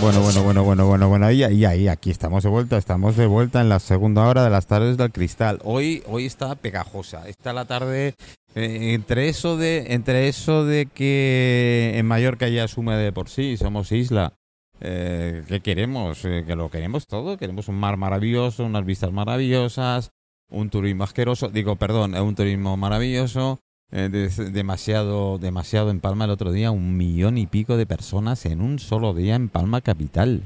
[0.00, 1.30] Bueno, bueno, bueno, bueno, bueno, bueno.
[1.32, 2.78] Y ahí, aquí estamos de vuelta.
[2.78, 5.58] Estamos de vuelta en la segunda hora de las tardes del cristal.
[5.64, 7.28] Hoy, hoy está pegajosa.
[7.28, 8.14] Está la tarde
[8.54, 13.56] eh, entre eso de, entre eso de que en Mallorca ya asume de por sí,
[13.56, 14.34] somos isla.
[14.80, 16.24] Eh, ¿Qué queremos?
[16.24, 17.36] Eh, que lo queremos todo.
[17.36, 20.12] Queremos un mar maravilloso, unas vistas maravillosas,
[20.48, 21.48] un turismo asqueroso.
[21.48, 23.58] Digo, perdón, un turismo maravilloso.
[23.90, 24.10] Eh,
[24.52, 28.78] demasiado, demasiado en Palma el otro día, un millón y pico de personas en un
[28.78, 30.42] solo día en Palma capital.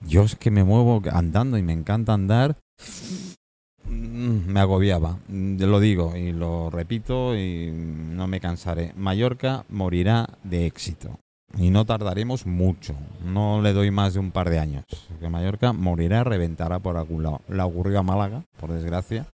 [0.00, 2.56] Yo es que me muevo andando y me encanta andar.
[3.84, 8.92] Mm, Me agobiaba, Mm, lo digo y lo repito y no me cansaré.
[8.96, 11.18] Mallorca morirá de éxito
[11.56, 12.94] y no tardaremos mucho.
[13.24, 14.84] No le doy más de un par de años.
[15.18, 17.40] Que Mallorca morirá, reventará por algún lado.
[17.48, 19.26] La ocurrió a Málaga, por desgracia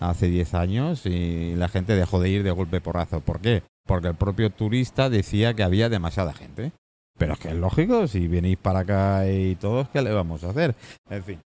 [0.00, 3.20] hace 10 años y la gente dejó de ir de golpe porrazo.
[3.20, 3.62] ¿Por qué?
[3.86, 6.72] Porque el propio turista decía que había demasiada gente.
[7.18, 10.50] Pero es que es lógico, si venís para acá y todos, ¿qué le vamos a
[10.50, 10.74] hacer?
[11.10, 11.40] En fin.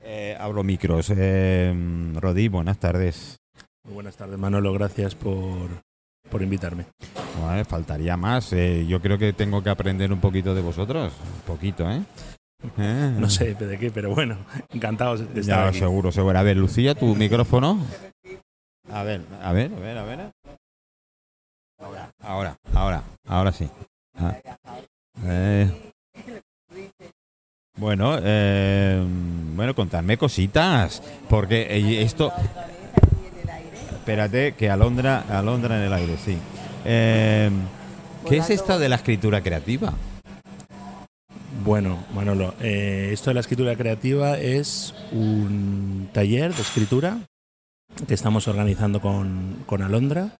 [0.00, 1.10] Eh, abro micros.
[1.16, 1.72] Eh,
[2.16, 3.38] Rodi, buenas tardes.
[3.84, 4.72] Muy buenas tardes, Manolo.
[4.72, 5.68] Gracias por,
[6.28, 6.86] por invitarme.
[7.40, 8.52] Bueno, faltaría más.
[8.52, 11.12] Eh, yo creo que tengo que aprender un poquito de vosotros.
[11.22, 12.02] Un poquito, ¿eh?
[12.78, 13.14] Eh.
[13.18, 14.38] No sé de qué, pero bueno,
[14.72, 15.78] encantados de estar Ya, aquí.
[15.78, 16.38] seguro, seguro.
[16.38, 17.78] A ver, Lucía, tu micrófono.
[18.92, 20.30] A ver, a ver, a ver, a ver.
[22.22, 23.68] Ahora, ahora, ahora sí.
[24.18, 24.36] Ah.
[25.24, 25.70] Eh.
[27.76, 29.04] Bueno, eh,
[29.56, 32.32] bueno, contadme cositas, porque eh, esto...
[33.92, 36.38] Espérate, que Alondra, Alondra en el aire, sí.
[36.84, 37.50] Eh,
[38.28, 39.92] ¿Qué es esto de la escritura creativa?
[41.64, 47.20] Bueno, Manolo, eh, esto de la escritura creativa es un taller de escritura
[48.06, 50.36] que estamos organizando con, con Alondra.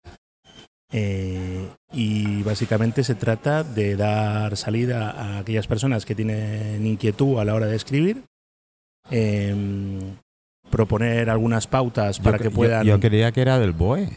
[0.92, 7.44] eh, y básicamente se trata de dar salida a aquellas personas que tienen inquietud a
[7.46, 8.24] la hora de escribir,
[9.10, 10.16] em,
[10.74, 12.84] proponer algunas pautas para Yo- que yo- puedan...
[12.84, 14.08] Yo, creía que era del BOE.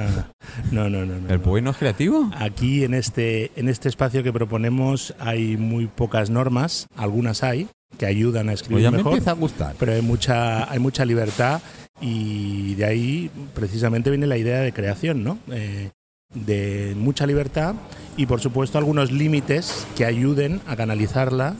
[0.72, 1.28] no, no, no, no.
[1.28, 1.38] ¿El.
[1.38, 2.30] BOE no es creativo?
[2.34, 7.68] Aquí en este, en este espacio que proponemos hay muy pocas normas, algunas hay,
[7.98, 9.74] que ayudan a Pues escribir ya me mejor, empieza a gustar.
[9.78, 11.60] pero hay mucha, hay mucha libertad
[12.00, 15.38] y de ahí precisamente viene la idea de creación, ¿no?
[15.52, 15.90] Eh,
[16.34, 17.74] de mucha libertad
[18.16, 21.56] y por supuesto algunos límites que ayuden a canalizarla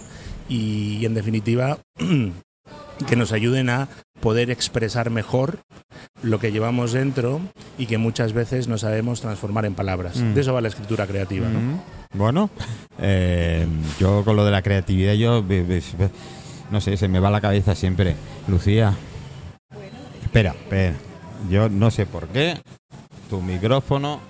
[0.48, 1.78] y en definitiva
[3.08, 3.88] que nos ayuden a
[4.20, 5.60] poder expresar mejor
[6.22, 7.40] lo que llevamos dentro
[7.78, 10.16] y que muchas veces no sabemos transformar en palabras.
[10.18, 10.34] Mm.
[10.34, 11.58] De eso va la escritura creativa, ¿no?
[11.58, 11.80] Mm,
[12.14, 12.50] Bueno,
[12.98, 13.66] eh,
[13.98, 15.44] yo con lo de la creatividad, yo
[16.70, 18.14] no sé, se me va la cabeza siempre.
[18.46, 18.94] Lucía,
[20.22, 20.94] espera, espera.
[21.50, 22.56] Yo no sé por qué
[23.28, 24.20] tu micrófono.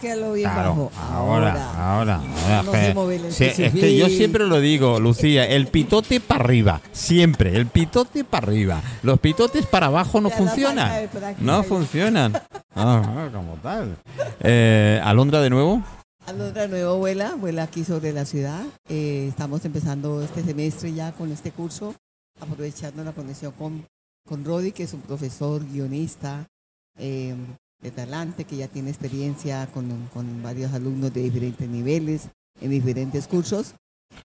[0.00, 0.92] Bien Claro, bajo.
[1.12, 2.20] ahora, ahora.
[2.20, 5.66] ahora, No que- se mueve el sí, es que yo siempre lo digo, Lucía, el
[5.66, 8.82] pitote para arriba, siempre, el pitote para arriba.
[9.02, 10.90] Los pitotes para abajo no Ya funcionan.
[11.12, 12.34] de No funcionan.
[12.74, 13.96] Ah, ah, como tal.
[14.40, 15.82] Eh, Alondra de nuevo.
[16.26, 18.62] Alondra Nuevo vuela, vuela aquí sobre la ciudad.
[18.88, 21.94] Eh, estamos empezando este semestre ya con este curso,
[22.40, 23.84] aprovechando la conexión con,
[24.28, 26.46] con Rodi, que es un profesor guionista
[26.98, 27.34] eh,
[27.80, 32.28] de talante, que ya tiene experiencia con, con varios alumnos de diferentes niveles,
[32.60, 33.74] en diferentes cursos.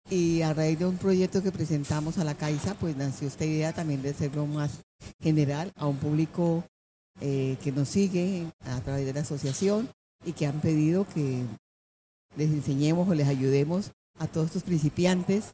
[0.09, 3.73] Y a raíz de un proyecto que presentamos a la Caixa, pues nació esta idea
[3.73, 4.81] también de hacerlo más
[5.19, 6.63] general a un público
[7.21, 9.89] eh, que nos sigue a través de la asociación
[10.25, 11.43] y que han pedido que
[12.35, 15.53] les enseñemos o les ayudemos a todos estos principiantes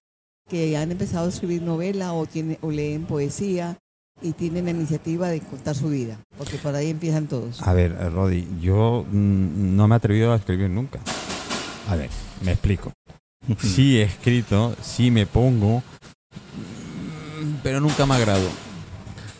[0.49, 3.77] que han empezado a escribir novela o, tienen, o leen poesía
[4.21, 7.61] y tienen la iniciativa de contar su vida, porque por ahí empiezan todos.
[7.61, 10.99] A ver, Rodi, yo mm, no me he atrevido a escribir nunca.
[11.89, 12.09] A ver,
[12.43, 12.91] me explico.
[13.59, 15.81] Sí he escrito, sí me pongo,
[17.63, 18.47] pero nunca me agrado.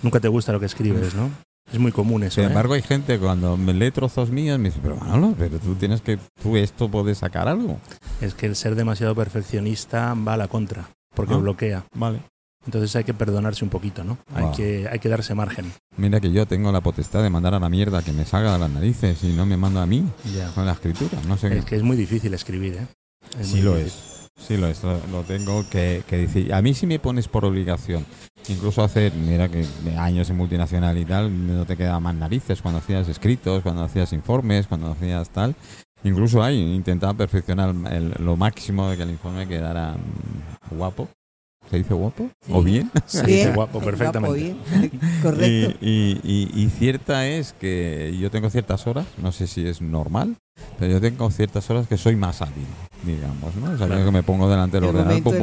[0.01, 1.29] Nunca te gusta lo que escribes, ¿no?
[1.71, 2.35] Es muy común eso.
[2.35, 2.47] Sin ¿eh?
[2.47, 6.01] embargo, hay gente cuando me lee trozos míos me dice, pero Manolo, pero tú tienes
[6.01, 7.77] que, tú esto puedes sacar algo.
[8.19, 11.37] Es que el ser demasiado perfeccionista va a la contra, porque Ah.
[11.37, 11.85] bloquea.
[11.95, 12.21] Vale.
[12.65, 14.17] Entonces hay que perdonarse un poquito, ¿no?
[14.35, 15.71] Hay, que, hay que darse margen.
[15.97, 18.59] Mira que yo tengo la potestad de mandar a la mierda que me salga de
[18.59, 20.05] las narices y no me manda a mí
[20.53, 21.17] con la escritura.
[21.27, 21.69] No sé Es qué.
[21.71, 22.87] que es muy difícil escribir, ¿eh?
[23.39, 23.97] Es Sí lo difícil.
[24.03, 24.17] es.
[24.47, 26.53] Sí lo es, lo, lo tengo que, que decir.
[26.53, 28.05] A mí sí me pones por obligación.
[28.47, 29.65] Incluso hace, mira que
[29.97, 34.13] años en multinacional y tal, no te quedaban más narices cuando hacías escritos, cuando hacías
[34.13, 35.55] informes, cuando hacías tal.
[36.03, 39.95] Incluso ahí intentaba perfeccionar el- lo máximo de que el informe quedara
[40.71, 41.07] guapo.
[41.71, 42.29] ¿Se dice guapo?
[42.49, 42.91] ¿O bien?
[43.05, 44.53] Sí, Bien, guapo, perfectamente.
[44.53, 44.91] guapo, bien.
[45.23, 45.77] Correcto.
[45.81, 49.81] Y, y- y- y cierta es que yo tengo ciertas horas, no sé si es
[49.81, 50.35] normal,
[50.77, 52.65] pero yo tengo ciertas horas que soy más hábil,
[53.05, 53.71] digamos, ¿no?
[53.71, 54.03] O sea, Claro.
[54.05, 55.33] que me pongo delante del El ordenador de pum,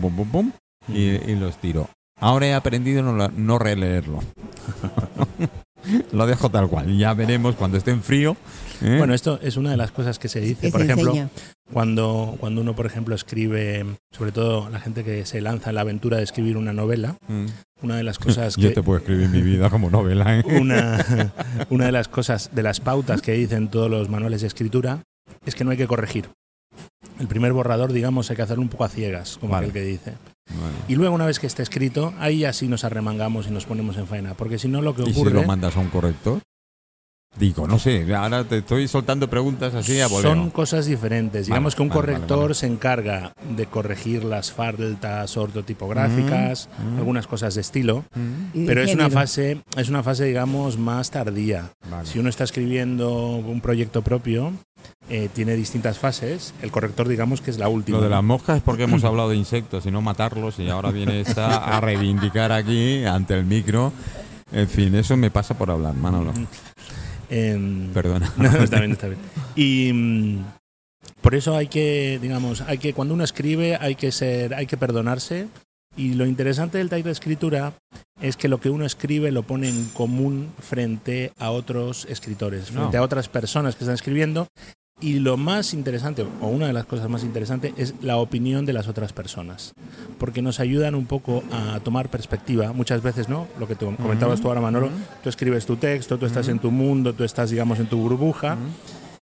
[0.00, 0.52] pum, pum, pum,
[0.88, 1.00] y,
[1.30, 1.88] y los tiro.
[2.20, 4.20] Ahora he aprendido no, no releerlo.
[6.12, 6.98] Lo dejo tal cual.
[6.98, 8.36] Ya veremos cuando esté en frío.
[8.82, 8.96] ¿Eh?
[8.98, 10.66] Bueno, esto es una de las cosas que se dice.
[10.66, 11.28] Que por se ejemplo, enseña.
[11.72, 15.80] cuando, cuando uno, por ejemplo, escribe, sobre todo la gente que se lanza en la
[15.82, 17.46] aventura de escribir una novela, Mm.
[17.82, 20.38] una de las cosas Yo que te puedo escribir mi vida como novela.
[20.38, 20.42] ¿eh?
[20.60, 21.04] una,
[21.70, 25.02] una de las cosas, de las pautas que dicen todos los manuales de escritura,
[25.44, 26.28] es que no hay que corregir.
[27.18, 29.68] El primer borrador, digamos, hay que hacerlo un poco a ciegas, como Vale.
[29.68, 30.12] aquel que dice.
[30.50, 30.74] Vale.
[30.88, 33.96] Y luego, una vez que esté escrito, ahí ya sí nos arremangamos y nos ponemos
[33.96, 34.34] en faena.
[34.34, 36.40] Porque si no, lo que ¿Y si ocurre lo mandas a un corrector?
[37.38, 40.30] Digo, no sé, ahora te estoy soltando preguntas así a voleo.
[40.30, 41.46] son cosas diferentes.
[41.46, 42.54] Digamos Vale, que un vale, corrector vale, vale.
[42.54, 46.98] se encarga de corregir las faltas ortotipográficas, Mm, mm.
[46.98, 51.72] algunas cosas de estilo, Mm, pero es una fase, es una fase, digamos, más tardía.
[51.90, 52.08] vale.
[52.08, 54.52] Si uno está escribiendo un proyecto propio,
[55.10, 56.54] eh, tiene distintas fases.
[56.62, 57.98] El corrector, digamos, que es la última.
[57.98, 60.90] Lo de las moscas es porque hemos hablado de insectos y no matarlos y ahora
[60.90, 63.92] viene esta a reivindicar aquí ante el micro.
[64.52, 66.32] En fin, eso me pasa por hablar, Manolo.
[67.30, 68.32] Em, Perdona.
[68.36, 69.18] No, está bien, está bien.
[69.54, 70.44] Y mm,
[71.22, 74.76] por eso hay que, digamos, hay que cuando uno escribe hay que ser, hay que
[74.76, 75.48] perdonarse.
[75.96, 77.72] Y lo interesante del taller de escritura
[78.20, 82.80] es que lo que uno escribe lo pone en común frente a otros escritores, No.
[82.82, 84.46] frente a otras personas que están escribiendo.
[84.98, 88.72] Y lo más interesante, o una de las cosas más interesantes, es la opinión de
[88.72, 89.74] las otras personas.
[90.18, 92.72] Porque nos ayudan un poco a tomar perspectiva.
[92.72, 93.46] Muchas veces, ¿no?
[93.58, 94.88] Lo que tú comentabas tú ahora, Manolo,
[95.22, 98.56] tú escribes tu texto, tú estás en tu mundo, tú estás, digamos, en tu burbuja.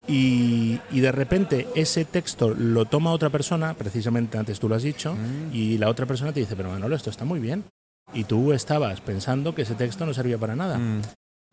[0.08, 4.84] Y, y de repente ese texto lo toma otra persona, precisamente antes tú lo has
[4.84, 5.18] dicho,
[5.52, 7.66] y la otra persona te dice, pero Manolo, esto está muy bien.
[8.14, 10.80] Y tú estabas pensando que ese texto no servía para nada.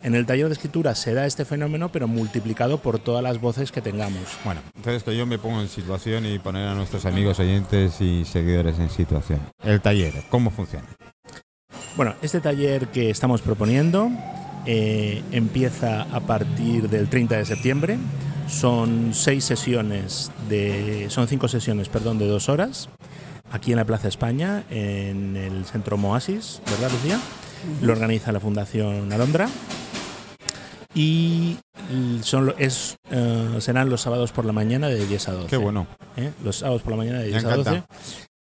[0.03, 3.73] En el taller de escritura se da este fenómeno, pero multiplicado por todas las voces
[3.73, 4.23] que tengamos.
[4.45, 8.25] Bueno, entonces que yo me pongo en situación y poner a nuestros amigos oyentes y
[8.25, 9.41] seguidores en situación.
[9.63, 10.87] El taller, ¿cómo funciona?
[11.97, 14.11] Bueno, este taller que estamos proponiendo
[14.67, 17.99] eh, empieza a partir del 30 de septiembre.
[18.49, 22.89] Son seis sesiones de, son cinco sesiones, perdón, de dos horas.
[23.53, 27.21] Aquí en la Plaza España, en el Centro Moasis, ¿verdad, Lucía?
[27.81, 29.49] Lo organiza la Fundación Alondra.
[30.95, 31.57] Y
[32.23, 35.49] son, es, eh, serán los sábados por la mañana de 10 a 12.
[35.49, 35.87] Qué bueno.
[36.17, 36.31] ¿eh?
[36.45, 37.71] Los sábados por la mañana de Me 10 a 12.
[37.71, 37.89] encanta.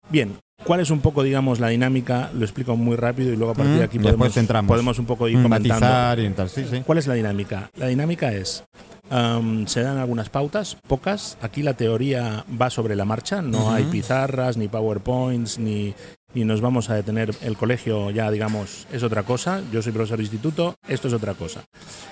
[0.09, 2.29] Bien, ¿cuál es un poco, digamos, la dinámica?
[2.33, 5.05] Lo explico muy rápido y luego a partir Mm, de aquí después podemos, podemos un
[5.05, 5.85] poco ir comentando.
[5.85, 6.81] Matizar y tal, sí, sí.
[6.85, 7.71] ¿Cuál es la dinámica?
[7.77, 8.63] La dinámica es,
[9.09, 11.37] am, se dan algunas pautas, pocas.
[11.41, 15.95] Aquí la teoría va sobre la marcha, no hay pizarras, ni PowerPoints, ni,
[16.33, 17.35] ni nos vamos a detener.
[17.41, 19.61] El colegio ya, digamos, es otra cosa.
[19.71, 21.63] Yo soy profesor de instituto, esto es otra cosa.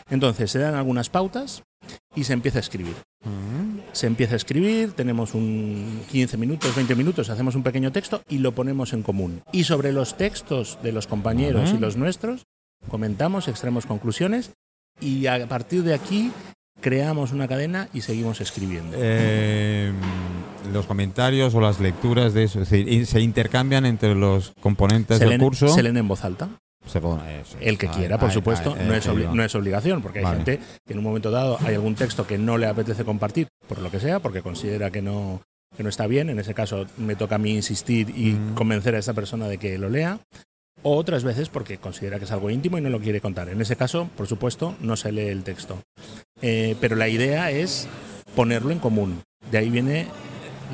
[0.09, 1.63] Entonces, se dan algunas pautas
[2.15, 2.95] y se empieza a escribir.
[3.23, 3.79] Mm.
[3.91, 8.37] Se empieza a escribir, tenemos un 15 minutos, 20 minutos, hacemos un pequeño texto y
[8.37, 9.41] lo ponemos en común.
[9.51, 12.45] Y sobre los textos de los compañeros y los nuestros,
[12.89, 14.51] comentamos, extraemos conclusiones
[14.99, 16.31] y a partir de aquí
[16.79, 18.97] creamos una cadena y seguimos escribiendo.
[18.99, 19.91] Eh,
[20.71, 25.41] los comentarios o las lecturas de eso, se intercambian entre los componentes se, del leen,
[25.41, 25.67] curso.
[25.69, 26.49] se leen en voz alta.
[26.85, 27.57] Se pone eso.
[27.59, 30.37] El que quiera, por supuesto, no, es no es obligación, porque hay Vale.
[30.37, 33.79] gente que en un momento dado hay algún texto que no le apetece compartir, por
[33.79, 35.41] lo que sea, porque considera que no,
[35.77, 36.31] que no está bien.
[36.31, 38.55] En ese caso me toca a mí insistir y Mm.
[38.55, 40.19] convencer a esa persona de que lo lea.
[40.83, 43.49] O otras veces porque considera que es algo íntimo y no lo quiere contar.
[43.49, 45.77] En ese caso, por supuesto, no se lee el texto.
[46.41, 47.87] Eh, pero la idea es
[48.35, 49.21] ponerlo en común.
[49.51, 50.07] De ahí viene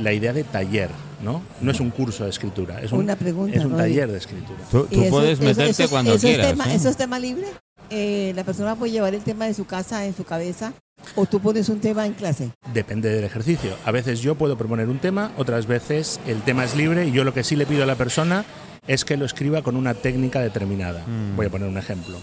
[0.01, 0.89] la idea de taller,
[1.23, 1.41] ¿no?
[1.61, 3.57] No es un curso de escritura, es un, Una pregunta.
[3.57, 4.59] es un taller de escritura.
[4.71, 6.51] Tú, ¿Y tú eso- puedes meterte eso cuando eso es quieras.
[6.51, 6.75] tema- ¿eh?
[6.75, 7.47] ¿Eso es tema libre?
[7.89, 10.73] Eh, ¿La persona puede llevar el tema de su casa en su cabeza?
[11.15, 12.51] ¿O tú pones un tema en clase?
[12.73, 13.75] Depende del ejercicio.
[13.85, 17.23] A veces yo puedo proponer un tema, otras veces el tema es libre y yo
[17.23, 18.43] lo que sí le pido a la persona
[18.87, 21.03] es que lo escriba con una técnica determinada.
[21.07, 21.35] Mm.
[21.35, 22.17] Voy a poner un ejemplo.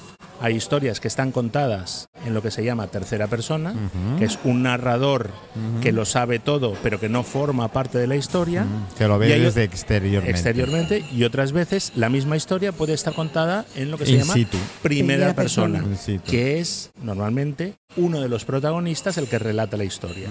[0.44, 4.18] Hay historias que están contadas en lo que se llama tercera persona, Ujú.
[4.18, 5.80] que es un narrador Ujú.
[5.80, 8.62] que lo sabe todo, pero que no forma parte de la historia.
[8.64, 8.94] Ujú.
[8.98, 10.30] Que lo hay- desde exteriormente.
[10.30, 14.18] Exteriormente y otras veces la misma historia puede estar contada en lo que se In
[14.18, 14.58] llama situ.
[14.82, 16.20] primera Primera persona, persona.
[16.26, 20.28] Que es normalmente uno de los protagonistas el que relata la historia.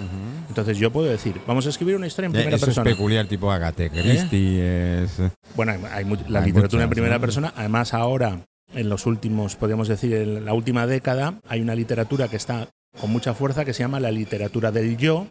[0.47, 2.87] Entonces yo puedo decir, vamos a escribir una historia en Ya, primera eso persona.
[2.91, 5.03] es peculiar, tipo Agatha Christie.
[5.05, 5.17] Es...
[5.55, 7.21] Bueno, hay, hay la Hay literatura en muchas, primera ¿no?
[7.21, 7.53] persona.
[7.55, 8.41] Además, ahora,
[8.75, 12.67] en los últimos, podríamos decir, en la última década, hay una literatura que está
[12.99, 15.27] con mucha fuerza que se llama la literatura del yo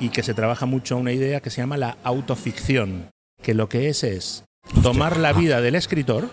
[0.00, 3.10] y que se trabaja mucho una idea que se llama la autoficción,
[3.42, 4.44] que lo que es es
[4.82, 6.30] tomar la vida del escritor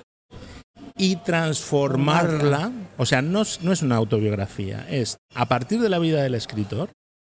[0.98, 6.36] y transformarla, o sea, no es una autobiografía, es a partir de la vida del
[6.36, 6.90] escritor,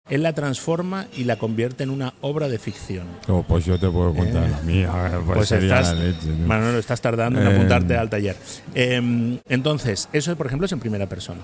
[0.10, 3.08] él la transforma y la convierte en una obra de ficción.
[3.28, 4.92] Oh, pues yo te puedo contar Eh, la mía.
[5.26, 6.48] Pues, Pues estás, la leche, ¿no?
[6.48, 7.56] Manolo, estás tardando en Eh.
[7.56, 8.36] apuntarte al taller.
[8.76, 11.42] Eh, entonces, eso, por ejemplo, es en primera persona.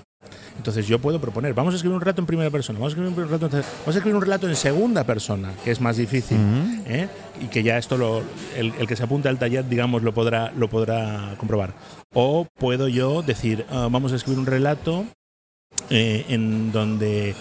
[0.57, 3.17] Entonces, yo puedo proponer, vamos a escribir un relato en primera persona, vamos a escribir
[3.17, 6.37] un relato, en- vamos a escribir un relato en segunda persona, que es más difícil,
[6.37, 6.83] Ujú.
[6.87, 7.07] ¿eh?
[7.41, 8.21] y que ya esto lo,
[8.55, 11.73] el, el que se apunte al taller, digamos, lo podrá, lo podrá comprobar.
[12.13, 15.05] O puedo yo decir, ah, vamos a escribir un relato
[15.89, 17.33] eh, en donde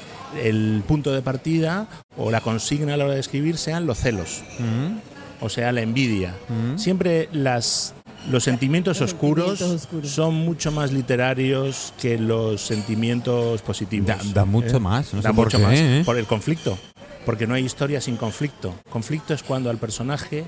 [0.42, 4.42] el punto de partida o la consigna a la hora de escribir sean los celos,
[4.58, 6.34] Mm, o sea, la envidia.
[6.48, 6.78] mm.
[6.78, 7.94] Siempre las,
[8.30, 10.10] los sentimientos Los oscuros sentimientos oscuros.
[10.10, 14.06] son mucho más literarios que los sentimientos positivos.
[14.06, 14.80] Da, da mucho ¿eh?
[14.80, 15.12] más.
[15.14, 15.78] No Da sé por mucho qué, más.
[15.78, 16.02] ¿eh?
[16.04, 16.78] Por el conflicto.
[17.26, 18.74] Porque no hay historia sin conflicto.
[18.88, 20.44] Conflicto es cuando al personaje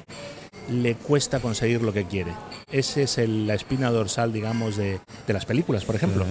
[0.70, 2.32] le cuesta conseguir lo que quiere.
[2.70, 6.24] Esa es el- la espina dorsal, digamos, de, de las películas, por ejemplo.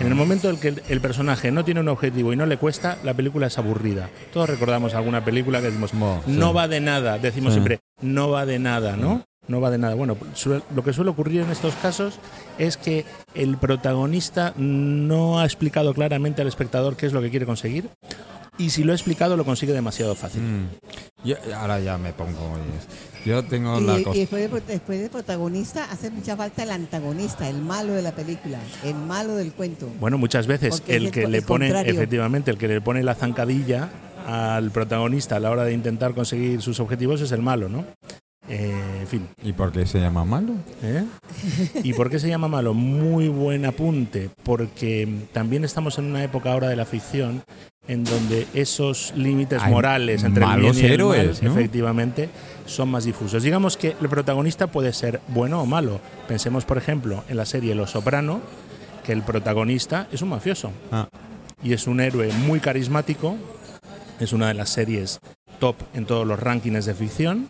[0.00, 2.56] En el momento en que el, el personaje no tiene un objetivo y no le
[2.56, 4.08] cuesta, la película es aburrida.
[4.32, 5.98] Todos recordamos alguna película que decimos, sí.
[6.32, 7.18] no va de nada.
[7.18, 7.58] Decimos Sí.
[7.60, 9.24] siempre, no va de nada, ¿no?
[9.48, 9.94] No va de nada.
[9.94, 10.16] Bueno,
[10.74, 12.14] lo que suele ocurrir en estos casos
[12.58, 17.44] es que el protagonista no ha explicado claramente al espectador qué es lo que quiere
[17.46, 17.88] conseguir
[18.58, 20.42] y si lo ha explicado lo consigue demasiado fácil.
[20.42, 20.68] Mm.
[21.24, 22.56] Yo- ahora ya me pongo.
[23.24, 24.18] Yo tengo Y, la y cosa.
[24.18, 28.58] después, del, después del protagonista hace mucha falta el antagonista, el malo de la película,
[28.84, 29.88] el malo del cuento.
[30.00, 31.92] Bueno, muchas veces Porque el es que el- le pone, contrario.
[31.94, 33.90] efectivamente, el que le pone la zancadilla
[34.26, 37.84] al protagonista a la hora de intentar conseguir sus objetivos es el malo, ¿no?
[38.48, 39.28] Eh, en fin.
[39.42, 40.54] ¿Y por qué se llama malo?
[40.82, 41.04] ¿Eh?
[41.84, 42.74] ¿Y por qué se llama malo?
[42.74, 47.42] Muy buen apunte, porque también estamos en una época ahora de la ficción
[47.88, 51.58] en donde esos límites Hay morales entre el malos bien y el héroes, mal, ¿no?
[51.58, 52.28] efectivamente,
[52.74, 53.42] son más difusos.
[53.42, 56.00] Digamos que el protagonista puede ser bueno o malo.
[56.28, 58.40] Pensemos, por ejemplo, en la serie Los Soprano,
[59.04, 61.08] que el protagonista es un mafioso Ah.
[61.62, 63.36] y es un héroe muy carismático.
[64.20, 65.18] Es una de las series
[65.58, 67.48] top en todos los rankings de ficción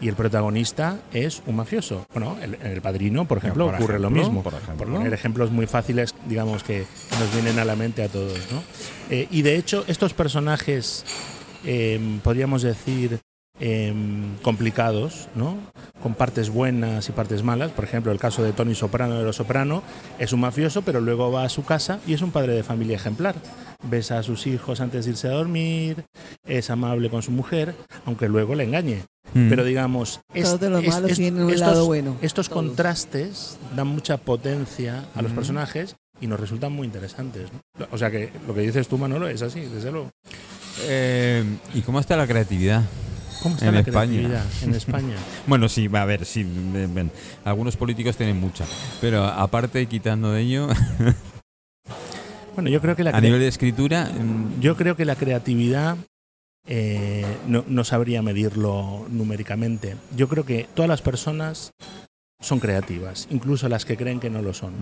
[0.00, 2.06] y el protagonista es un mafioso.
[2.12, 4.42] Bueno, el- El Padrino, por ejemplo, Por ocurre lo mismo.
[4.42, 4.86] por Por, ejemplo.
[4.92, 8.38] poner ejemplos muy fáciles, digamos, que, que nos vienen a la mente a todos.
[8.52, 8.62] ¿no?
[9.10, 11.04] Eh, y de hecho, estos personajes,
[11.64, 13.20] eh, podríamos decir,
[13.60, 13.94] eh,
[14.42, 15.56] complicados, ¿no?
[16.02, 17.70] con partes buenas y partes malas.
[17.70, 19.82] Por ejemplo, el caso de Tony Soprano de Los Soprano
[20.18, 22.96] es un mafioso, pero luego va a su casa y es un padre de familia
[22.96, 23.34] ejemplar.
[23.82, 26.04] Besa a sus hijos antes de irse a dormir,
[26.46, 27.74] es amable con su mujer,
[28.06, 29.02] aunque luego le engañe.
[29.34, 29.48] Mm.
[29.48, 30.62] Pero digamos, es- es-
[31.10, 32.16] es- un estos, lado bueno.
[32.22, 32.62] estos todos.
[32.62, 35.36] contrastes dan mucha potencia a los Ujú.
[35.40, 37.48] personajes y nos resultan muy interesantes.
[37.78, 37.86] ¿no?
[37.90, 40.10] O sea que lo que dices tú, Manolo, es así, desde luego.
[40.82, 41.44] Eh,
[41.74, 42.82] ¿Y cómo está la creatividad?
[43.44, 44.06] ¿Cómo está En la España.
[44.10, 45.14] creatividad en España?
[45.46, 46.42] Bueno, sí, a ver, sí.
[46.44, 47.10] ven, ven.
[47.44, 48.64] Algunos políticos tienen mucha.
[49.00, 50.68] Pero aparte, quitando de ello,
[52.54, 55.96] Bueno, yo creo que la a nivel de escritura, mm, Yo creo que la creatividad
[56.66, 59.96] eh, no, no sabría medirlo numéricamente.
[60.16, 61.72] Yo creo que todas las personas
[62.40, 64.72] son creativas, incluso las que creen que no lo son.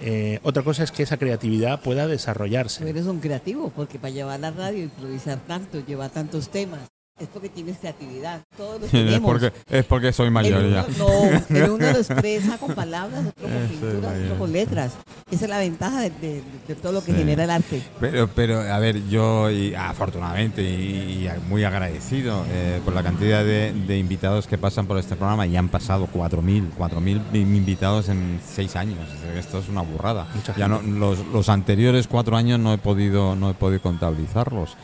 [0.00, 2.88] Eh, otra cosa es que esa creatividad pueda Tú desarrollarse.
[2.88, 6.80] eres un creativo, porque para llevar la radio, improvisar tanto, llevar tantos temas,
[7.18, 8.42] es porque tienes creatividad.
[8.56, 9.30] Todos los es, tenemos.
[9.30, 10.86] porque, es porque soy El mayor uno, ya.
[10.98, 14.92] no, el uno lo expresa con palabras, otro con Eso pinturas, otro con letras.
[15.30, 17.18] Esa es la ventaja de, de- de todo lo que Sí.
[17.18, 17.82] genera el arte.
[18.00, 23.44] Pero, pero, a ver, yo y, afortunadamente y, y muy agradecido eh, por la cantidad
[23.44, 28.40] de, de invitados que pasan por este programa y han pasado 4.000, 4.000 invitados en
[28.46, 28.98] 6 años.
[29.36, 30.28] Esto es una burrada.
[30.34, 34.76] Mucha Ya no, los anteriores 4 años no he podido, no he podido contabilizarlos.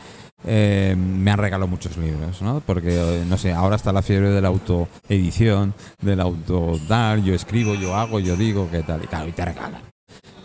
[0.45, 2.61] Eh, me han regalado muchos libros, ¿no?
[2.65, 7.95] Porque, no sé, ahora está la fiebre de la autoedición, del autodar, yo escribo, yo
[7.95, 9.81] hago, yo digo, qué tal, y claro, y te regalan.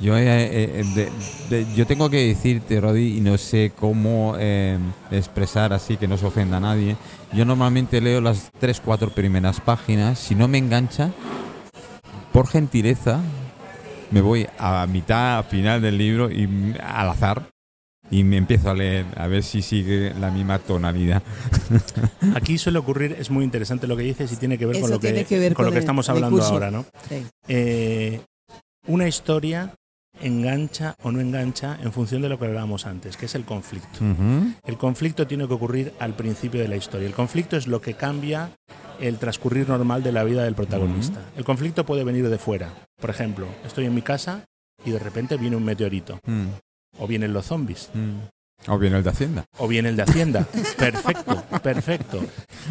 [0.00, 0.84] Yo, eh,
[1.50, 4.36] eh, yo tengo que decirte, Rodi, y no sé cómo
[5.10, 6.96] expresar así que no se ofenda a nadie.
[7.32, 10.20] Yo normalmente leo las tres, cuatro primeras páginas.
[10.20, 11.10] Si no me engancha,
[12.32, 13.20] por gentileza,
[14.12, 17.57] me voy a mitad, a final del libro y mm, al azar
[18.10, 21.22] y me empiezo a leer a ver si sigue la misma tonalidad.
[22.34, 24.98] Aquí suele ocurrir, es muy interesante lo que dices y tiene que ver con lo
[25.00, 26.84] que, tiene que ver con lo con que el- estamos hablando ahora, ¿no?
[27.08, 27.26] Sí.
[27.48, 28.20] Eh,
[28.86, 29.74] una historia
[30.20, 34.00] engancha o no engancha en función de lo que hablábamos antes, que es el conflicto.
[34.66, 37.06] El conflicto tiene que ocurrir al principio de la historia.
[37.06, 38.50] El conflicto es lo que cambia
[39.00, 41.20] el transcurrir normal de la vida del protagonista.
[41.36, 42.72] El conflicto puede venir de fuera.
[43.00, 44.44] Por ejemplo, estoy en mi casa
[44.84, 46.46] y de repente viene un meteorito Mm,
[46.98, 47.90] o vienen los zombies.
[47.94, 48.16] mm.
[48.66, 49.44] O bien el de Hacienda.
[49.58, 50.44] o bien el de Hacienda.
[50.76, 52.20] Perfecto, perfecto.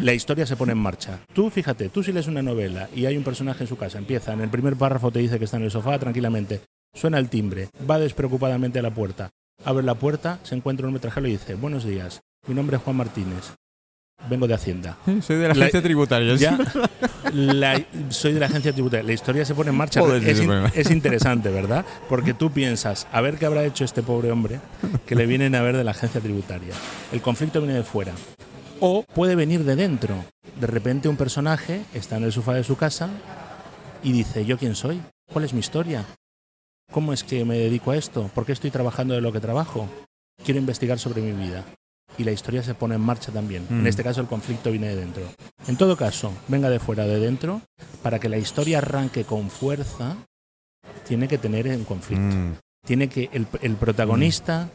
[0.02, 1.18] La historia se pone en marcha.
[1.32, 4.34] Tú, fíjate, tú si lees una novela y hay un personaje en su casa, empieza,
[4.34, 6.60] en el primer párrafo te dice que está en el sofá tranquilamente,
[6.94, 9.30] suena el timbre, va despreocupadamente a la puerta,
[9.64, 12.96] abre la puerta, se encuentra un metrajero y dice, buenos días, mi nombre es Juan
[12.96, 13.54] Martínez,
[14.28, 14.96] vengo de Hacienda.
[15.22, 16.34] Soy de la La- agencia tributaria.
[16.36, 16.58] Ya,
[17.32, 19.04] la- soy de la agencia tributaria.
[19.06, 20.00] La historia se pone en marcha.
[20.16, 21.84] Es, in- es interesante, ¿verdad?
[22.08, 24.60] Porque tú piensas, a ver qué habrá hecho este pobre hombre
[25.06, 26.74] que le vienen a ver de la agencia tributaria.
[27.12, 28.12] El conflicto viene de fuera.
[28.80, 30.24] O puede venir de dentro.
[30.60, 33.08] De repente un personaje está en el sofá de su casa
[34.02, 35.00] y dice, ¿yo quién soy?
[35.32, 36.04] ¿Cuál es mi historia?
[36.92, 38.30] ¿Cómo es que me dedico a esto?
[38.34, 39.88] ¿Por qué estoy trabajando de lo que trabajo?
[40.44, 41.64] Quiero investigar sobre mi vida.
[42.18, 43.64] Y la historia se pone en marcha también.
[43.70, 43.86] En Mm.
[43.86, 45.22] este caso el conflicto viene de dentro.
[45.68, 47.62] En todo caso, venga de fuera o de dentro,
[48.02, 50.16] para que la historia arranque con fuerza,
[51.06, 52.36] tiene que tener un conflicto.
[52.36, 52.54] Mm.
[52.86, 54.68] Tiene que el, el protagonista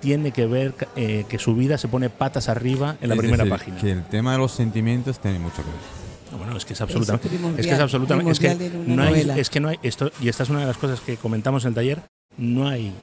[0.00, 3.44] tiene que ver eh, que su vida se pone patas arriba en la Es primera
[3.44, 3.76] decir, página.
[3.80, 6.38] Que el tema de los sentimientos tiene mucho que ver.
[6.38, 7.28] Bueno, es que es absolutamente
[7.58, 8.54] Es que es absolutamente es que
[8.86, 11.16] no hay, es que no hay esto y esta es una de las cosas que
[11.16, 12.02] comentamos en el taller,
[12.38, 12.94] no hay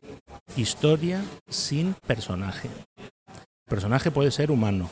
[0.56, 2.70] historia sin personaje.
[3.68, 4.90] El personaje puede ser humano,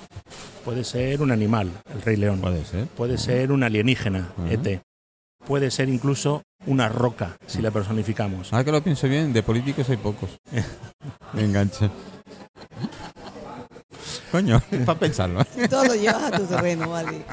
[0.66, 2.88] puede ser un animal, el Rey León, Puede ser.
[2.88, 4.34] puede ser un alienígena.
[4.50, 4.82] ET,
[5.48, 8.52] puede ser incluso una roca si la personificamos.
[8.52, 10.30] Ahora que lo pienso bien, de políticos hay pocos.
[11.34, 11.90] Me engancha.
[14.30, 15.46] Coño, para pensarlo.
[15.70, 17.24] Todo lo llevas a tu terreno, vale.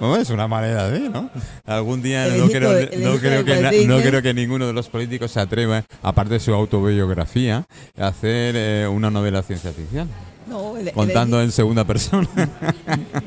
[0.00, 1.30] Bueno, es una manera de, ¿no?
[1.66, 4.02] Algún día no creo, no, creo que, no Disney.
[4.02, 7.66] creo que ninguno de los políticos se atreva, aparte de su autobiografía,
[7.98, 10.08] a hacer eh, una novela ciencia ficción,
[10.46, 12.28] No, el- el- contando en segunda persona.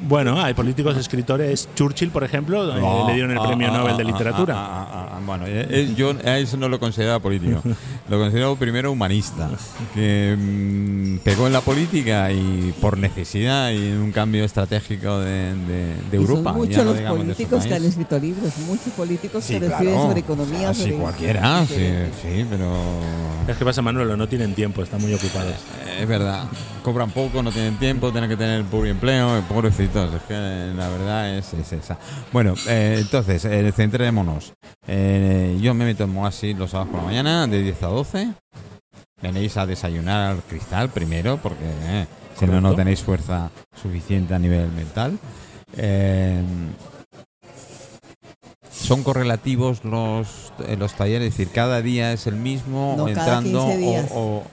[0.01, 3.93] Bueno, hay políticos escritores, Churchill, por ejemplo, eh, le dieron el Ah, premio ah, Nobel
[3.93, 4.53] ah, de ah, Literatura.
[4.57, 7.61] ah, ah, ah, bueno, eh, eh, yo a eso no lo considero político.
[8.09, 9.49] Lo considero primero humanista,
[9.93, 15.53] que mm, pegó en la política y por necesidad y en un cambio estratégico de,
[15.55, 16.53] de- de Europa.
[16.53, 19.93] Son ya muchos no los políticos que han escrito libros, muchos políticos Sí, que escriben
[19.93, 20.07] claro.
[20.07, 20.69] sobre economía.
[20.69, 21.75] Ah, sí, sobre cualquiera, sí,
[22.21, 22.71] sí, pero
[23.45, 25.55] Es que pasa, Manuelo, no tienen tiempo, están muy ocupados.
[25.99, 26.45] es verdad.
[26.81, 30.13] Cobran poco, no tienen tiempo, tienen que tener puro empleo, pobrecitos.
[30.13, 30.33] Es que
[30.75, 31.97] la verdad es, es esa.
[32.31, 34.53] Bueno, eh, entonces, eh, centrémonos.
[34.87, 38.27] Eh, yo me meto en Moasi los sábados por la mañana, de 10 a 12.
[39.19, 42.05] Venéis a desayunar al cristal primero, porque eh,
[42.37, 43.49] si no, no tenéis fuerza
[43.81, 45.17] suficiente a nivel mental.
[45.75, 46.39] Eh,
[48.71, 53.65] son correlativos los, los talleres, es decir, cada día es el mismo, No, cada entrando
[53.65, 54.11] 15 días.
[54.13, 54.43] o, o- o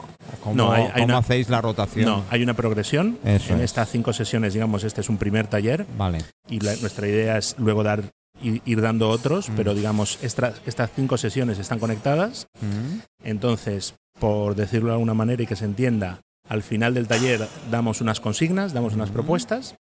[0.42, 2.04] cómo, No, hay- hay cómo una- hacéis la rotación.
[2.06, 3.18] No, hay una progresión.
[3.24, 3.64] Eso en es.
[3.66, 6.18] estas cinco sesiones, digamos, este es un primer taller Vale.
[6.48, 8.02] y la- nuestra idea es luego dar
[8.42, 9.52] ir, dando otros, Mm.
[9.56, 12.46] pero digamos, estas, estas cinco sesiones están conectadas.
[12.60, 12.98] Mm.
[13.24, 18.00] Entonces, por decirlo de alguna manera y que se entienda, al final del taller damos
[18.00, 19.14] unas consignas, damos unas Ujú.
[19.14, 19.76] propuestas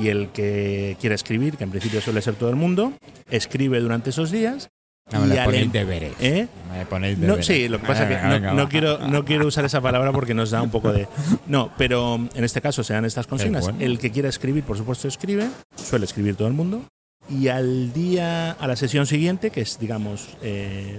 [0.00, 2.92] y el que quiera escribir, que en principio suele ser todo el mundo,
[3.30, 4.68] escribe durante esos días.
[5.12, 6.12] No me le ponéis deberes.
[6.18, 6.48] ¿Eh?
[6.72, 7.46] Me ponéis No, deberes.
[7.46, 9.80] sí, lo que pasa es Venga, que no, venga, no quiero, no quiero usar esa
[9.80, 11.06] palabra porque nos da un poco de...
[11.46, 13.62] No, pero en este caso se dan estas consignas.
[13.64, 13.78] bueno.
[13.80, 15.48] El que quiera escribir, por supuesto, escribe.
[15.76, 16.82] Suele escribir todo el mundo.
[17.30, 20.98] Y al día, a la sesión siguiente, que es, digamos, eh,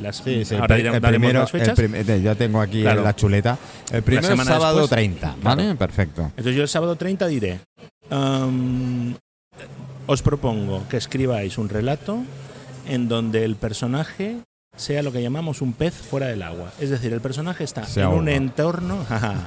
[0.00, 1.76] las, Sí, sí, ahora el, diremos- el primero, las el fechas.
[1.76, 3.02] prim- eh, ya tengo aquí Claro.
[3.02, 3.58] la chuleta.
[3.92, 5.62] El semana sábado después, 30, ¿vale?
[5.64, 5.78] claro.
[5.78, 6.22] Perfecto.
[6.36, 7.60] Entonces yo el sábado 30 diré,
[8.10, 9.14] am,
[10.06, 12.18] os propongo que escribáis un relato
[12.86, 14.38] en donde el personaje
[14.76, 16.72] sea lo que llamamos un pez fuera del agua.
[16.80, 19.04] Es decir, el personaje está Se en un entorno,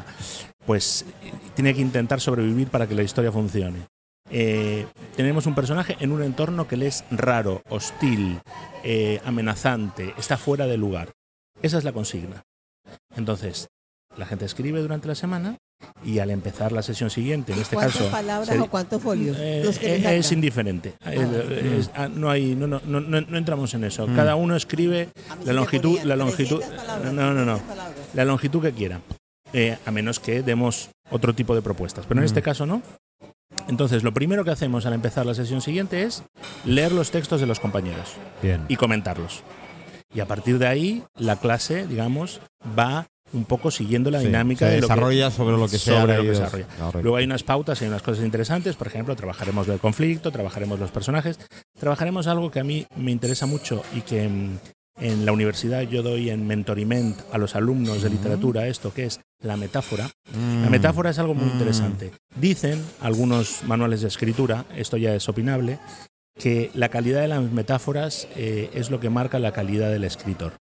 [0.66, 1.06] pues
[1.56, 3.88] tiene que intentar sobrevivir para que la historia funcione.
[4.32, 8.40] Eh, tenemos un personaje en un entorno que le es raro, hostil,
[8.84, 11.12] eh, amenazante, está fuera de lugar.
[11.62, 12.44] Esa es la consigna.
[13.16, 13.68] Entonces,
[14.18, 15.58] la gente escribe durante la semana
[16.04, 19.38] y al empezar la sesión siguiente, en este ¿Cuántas caso, palabras o cuántos folios?
[19.40, 20.94] eh, eh, es indiferente.
[21.04, 21.14] Ah.
[21.14, 24.08] es- ah, no, hay, no, no, no, no- entramos en eso.
[24.08, 24.16] Mm.
[24.16, 25.10] Cada uno escribe
[25.44, 28.00] la longitud, la longitud, 300 palabras, no, no, no, 300 palabras.
[28.14, 29.02] la longitud que quiera,
[29.54, 32.06] eh, a menos que demos otro tipo de propuestas.
[32.08, 32.28] Pero en Mm.
[32.28, 32.82] este caso no.
[33.68, 36.24] Entonces, lo primero que hacemos al empezar la sesión siguiente es
[36.66, 38.62] leer los textos de los compañeros Bien.
[38.68, 39.44] y comentarlos.
[40.14, 42.42] Y a partir de ahí, la clase, digamos,
[42.78, 45.78] va un poco siguiendo la Sí, dinámica se de lo que, desarrolla sobre lo que
[45.78, 46.02] sea.
[46.02, 46.66] sobre lo que desarrolla.
[46.68, 47.02] Correcto.
[47.04, 48.76] Luego hay unas pautas, hay unas cosas interesantes.
[48.76, 51.40] Por ejemplo, trabajaremos el conflicto, trabajaremos los personajes,
[51.80, 54.58] trabajaremos algo que a mí me interesa mucho y que mm,
[55.02, 59.20] en la universidad yo doy en mentoriment a los alumnos de literatura esto, que es
[59.44, 60.10] la metáfora.
[60.34, 60.72] La Mm.
[60.72, 61.52] metáfora es algo muy Mm.
[61.54, 62.12] interesante.
[62.40, 65.80] Dicen algunos manuales de escritura, esto ya es opinable,
[66.40, 70.54] que la calidad de las metáforas eh, es lo que marca la calidad del escritor.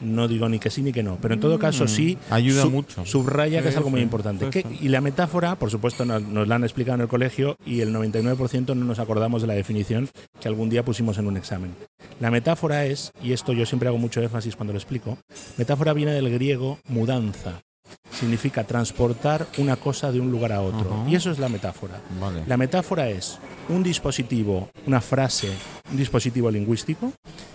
[0.00, 2.62] No digo ni que sí ni que no, pero en todo caso sí Mm, ayuda
[2.62, 3.04] sub- mucho.
[3.06, 4.46] subraya que es Sí, algo muy sí, importante.
[4.46, 4.78] sí, Que- sí.
[4.82, 7.92] y la metáfora, por supuesto, nos, nos la han explicado en el colegio y el
[7.92, 10.08] 99% no nos acordamos de la definición
[10.40, 11.74] que algún día pusimos en un examen.
[12.20, 15.18] La metáfora es, y esto yo siempre hago mucho énfasis cuando lo explico,
[15.56, 17.62] metáfora viene del griego mudanza.
[18.10, 21.04] Significa transportar una cosa de un lugar a otro.
[21.08, 22.00] Y eso es la metáfora.
[22.20, 22.44] Vale.
[22.46, 25.50] La metáfora es un dispositivo, una frase,
[25.90, 27.12] un dispositivo lingüístico,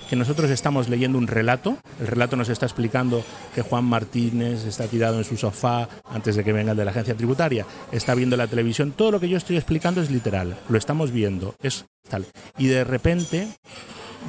[0.10, 1.78] que nosotros estamos leyendo un relato.
[1.99, 3.23] El relato nos está explicando
[3.54, 6.91] que Juan Martínez está tirado en su sofá antes de que venga el de la
[6.91, 8.91] agencia tributaria, está viendo la televisión.
[8.91, 12.25] Todo lo que yo estoy explicando es literal, lo estamos viendo, es tal.
[12.58, 13.47] Y de repente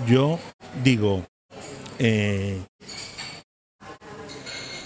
[0.07, 0.39] yo
[0.85, 1.25] digo,
[1.99, 2.61] eh,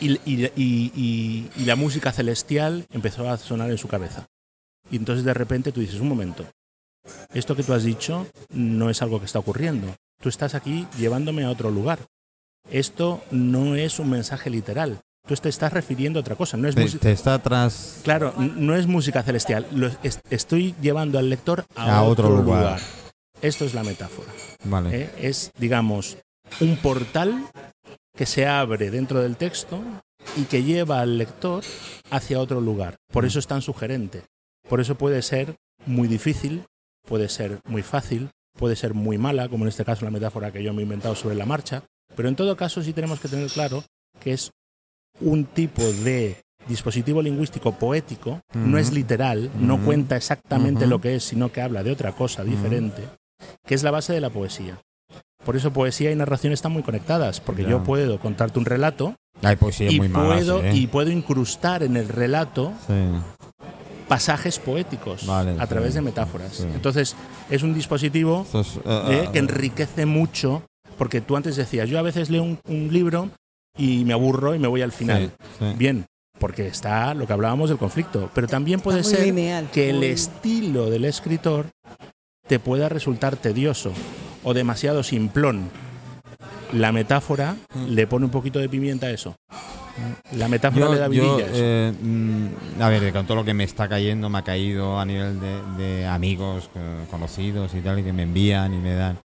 [0.08, 4.26] y, y- y- y- y la música celestial empezó a sonar en su cabeza.
[4.90, 6.44] Y entonces de repente tú dices, un momento,
[7.32, 9.94] esto que tú has dicho no es algo que está ocurriendo.
[10.20, 11.98] Tú estás aquí llevándome a otro lugar.
[12.70, 15.00] Esto no es un mensaje literal.
[15.26, 16.56] Tú te estás refiriendo a otra cosa.
[16.56, 17.00] No es Te, música.
[17.00, 18.00] te está atrás.
[18.04, 19.66] Claro, no es música celestial.
[19.72, 22.60] Lo es- estoy llevando al lector a, A otro otro, lugar.
[22.62, 22.80] lugar.
[23.42, 24.30] Esto es la metáfora.
[24.64, 25.02] Vale.
[25.02, 25.10] ¿eh?
[25.18, 26.16] Es, digamos,
[26.60, 27.46] un portal
[28.16, 29.80] que se abre dentro del texto
[30.36, 31.64] y que lleva al lector
[32.10, 32.96] hacia otro lugar.
[33.12, 34.22] Por eso es tan sugerente.
[34.68, 36.64] Por eso puede ser muy difícil,
[37.06, 40.62] puede ser muy fácil, puede ser muy mala, como en este caso la metáfora que
[40.62, 41.82] yo me he inventado sobre la marcha.
[42.16, 43.82] Pero en todo caso sí tenemos que tener claro
[44.20, 44.50] que es
[45.20, 46.36] un tipo de
[46.68, 48.96] dispositivo lingüístico poético, no es Ujú.
[48.96, 49.84] literal, no Ujú.
[49.86, 50.90] cuenta exactamente Ujú.
[50.90, 53.02] lo que es, sino que habla de otra cosa diferente,
[53.66, 54.80] que es la base de la poesía.
[55.44, 57.70] Por eso poesía y narración están muy conectadas, porque Ya.
[57.70, 60.34] yo puedo contarte un relato Hay poesía y, muy mala.
[60.36, 60.74] puedo, sí, ¿eh?
[60.76, 62.94] y puedo incrustar en el relato Sí.
[64.08, 66.52] pasajes poéticos Vale, a sí, través de metáforas.
[66.54, 66.64] sí.
[66.74, 67.16] Entonces,
[67.50, 70.62] es un dispositivo es, eh, eh, que enriquece mucho,
[70.98, 73.30] porque tú antes decías, yo a veces leo un, un libro
[73.76, 75.32] y me aburro y me voy al final.
[75.58, 75.74] sí, sí.
[75.76, 76.06] Bien,
[76.38, 80.90] porque está lo que hablábamos del conflicto, pero también puede ser lineal, que el estilo
[80.90, 81.66] del escritor
[82.46, 83.92] te pueda resultar tedioso
[84.44, 85.68] o demasiado simplón.
[86.72, 87.56] La metáfora
[87.88, 89.34] le pone un poquito de pimienta a eso.
[90.36, 93.88] La metáfora le da yo, eh, mm, a ver, con todo lo que me está
[93.88, 98.12] cayendo, me ha caído a nivel de, de amigos eh, conocidos y tal, y que
[98.12, 99.18] me envían y me dan.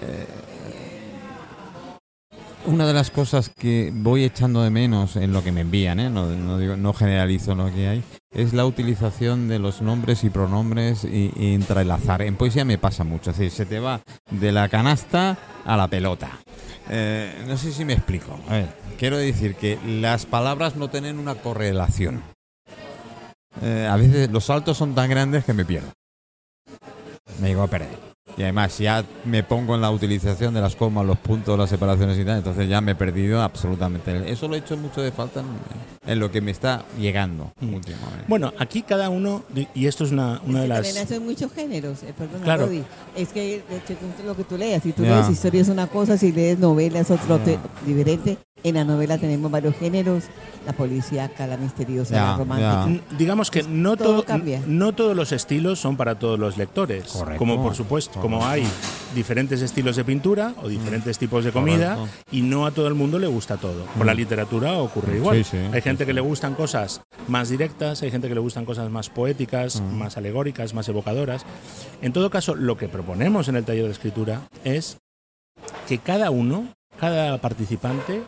[0.00, 0.26] Eh,
[2.66, 6.10] una de las cosas que voy echando de menos en lo que me envían, ¿eh?
[6.10, 8.02] no, no digo- no generalizo lo que hay,
[8.36, 12.20] es la utilización de los nombres y pronombres y, entrelazar.
[12.20, 15.88] En poesía me pasa mucho, es decir, se te va de la canasta a la
[15.88, 16.30] pelota.
[16.90, 18.38] Eh, no sé si me explico.
[18.48, 18.68] A ver,
[18.98, 22.22] quiero decir que las palabras no tienen una correlación.
[23.62, 25.92] Eh, a veces los saltos son tan grandes que me pierdo.
[27.40, 28.05] Me digo a perder.
[28.36, 32.18] Y además ya me pongo en la utilización de las comas, los puntos, las separaciones
[32.18, 34.30] y tal, entonces ya me he perdido absolutamente.
[34.30, 35.46] Eso lo he hecho mucho de falta en,
[36.12, 37.74] en lo que me está llegando Mm.
[37.74, 38.24] últimamente.
[38.28, 39.42] Bueno, aquí cada uno,
[39.74, 41.04] y esto es una, una de Es que las...
[41.04, 42.68] hacen muchos géneros, eh, perdona, Claro.
[43.16, 43.94] Es que de hecho,
[44.26, 45.14] lo que tú leas, si tú Ya.
[45.16, 48.36] lees historia es una cosa, si lees novela es otro te- diferente.
[48.64, 50.24] En la novela tenemos varios géneros,
[50.66, 52.86] la policíaca, la misteriosa, Ya, la romántica.
[52.86, 54.60] Mm, Digamos que no, todo todo, cambia.
[54.66, 57.04] no todos los estilos son para todos los lectores.
[57.12, 57.38] Correcto.
[57.38, 58.66] Como por supuesto, como hay
[59.14, 61.70] diferentes estilos de pintura o diferentes tipos de Correcto.
[61.94, 63.84] comida y no a todo el mundo le gusta todo.
[63.96, 65.36] Con la literatura ocurre igual.
[65.36, 66.14] Sí, sí, hay gente sí, que sí.
[66.14, 69.94] le gustan cosas más directas, hay gente que le gustan cosas más poéticas, Mm.
[69.98, 71.44] más alegóricas, más evocadoras.
[72.02, 74.96] En todo caso, lo que proponemos en el taller de escritura es
[75.86, 76.66] que cada uno,
[76.98, 78.22] cada participante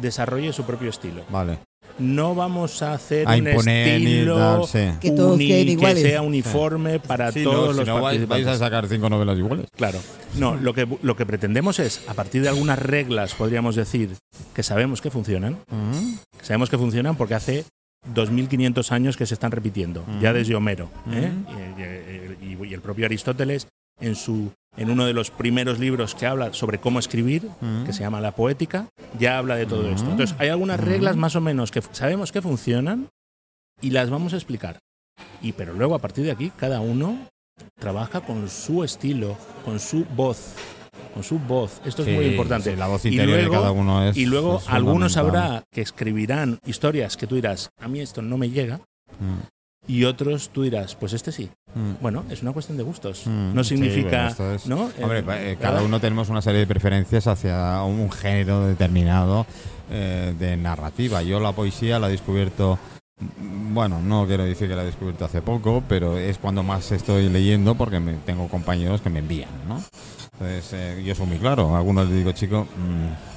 [0.00, 1.22] desarrolle su propio estilo.
[1.30, 1.58] Vale.
[1.98, 4.98] No vamos a hacer A un imponer estilo tal, sí.
[4.98, 8.46] Que todos que sea uniforme para Sí, todos no, si los no vais, participantes.
[8.46, 9.66] vais a sacar cinco novelas iguales.
[9.76, 9.98] Claro.
[10.38, 14.16] No, lo que, lo que pretendemos es, a partir de algunas reglas, podríamos decir,
[14.54, 15.58] que sabemos que funcionan,
[16.38, 17.64] que sabemos que funcionan porque hace
[18.14, 20.88] 2.500 años que se están repitiendo, ya desde Homero.
[21.12, 21.30] ¿eh?
[21.46, 21.80] Ujú.
[22.42, 23.66] Y, y- y el propio Aristóteles,
[24.00, 27.84] en, su, en uno de los primeros libros que habla sobre cómo escribir, Ujú.
[27.86, 29.94] que se llama La Poética, ya habla de todo Ujú.
[29.94, 30.10] esto.
[30.10, 30.88] Entonces, hay algunas Ujú.
[30.88, 33.08] reglas más o menos que sabemos que funcionan
[33.80, 34.78] y las vamos a explicar.
[35.42, 37.18] Y pero luego, a partir de aquí, cada uno
[37.78, 40.54] trabaja con su estilo, con su voz.
[41.14, 41.80] Con su voz.
[41.84, 42.70] Esto Sí, es muy importante.
[42.70, 44.16] sí, la voz interior luego- de cada uno es.
[44.16, 48.38] y luego es algunos habrá que escribirán historias que tú dirás, a mí esto no
[48.38, 48.80] me llega,
[49.20, 49.40] Mm,
[49.86, 51.50] y otros tú dirás, pues este sí.
[51.74, 52.00] mm.
[52.02, 53.26] Bueno, es una cuestión de gustos.
[53.26, 54.90] Mm, No significa, es- ¿no?
[55.00, 55.58] Hombre, Eh, eh, ¿verdad?
[55.60, 59.46] cada uno tenemos una serie de preferencias hacia un género determinado
[59.90, 61.22] eh, de narrativa.
[61.22, 62.78] Yo la poesía la he descubierto,
[63.20, 66.90] mm, bueno, no quiero decir que la he descubierto hace poco, pero es cuando más
[66.92, 69.82] estoy leyendo porque me, tengo compañeros que me envían, ¿no?
[70.34, 71.74] Entonces, eh, yo soy muy claro.
[71.74, 73.31] A algunos les digo, chico, mm,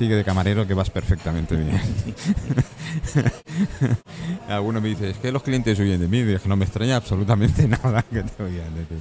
[0.00, 1.78] sigue de camarero que vas perfectamente bien.
[4.48, 6.22] Alguno me dice, es que los clientes huyen de mí.
[6.22, 8.94] Dije, no me extraña absolutamente nada que te huyan de ti.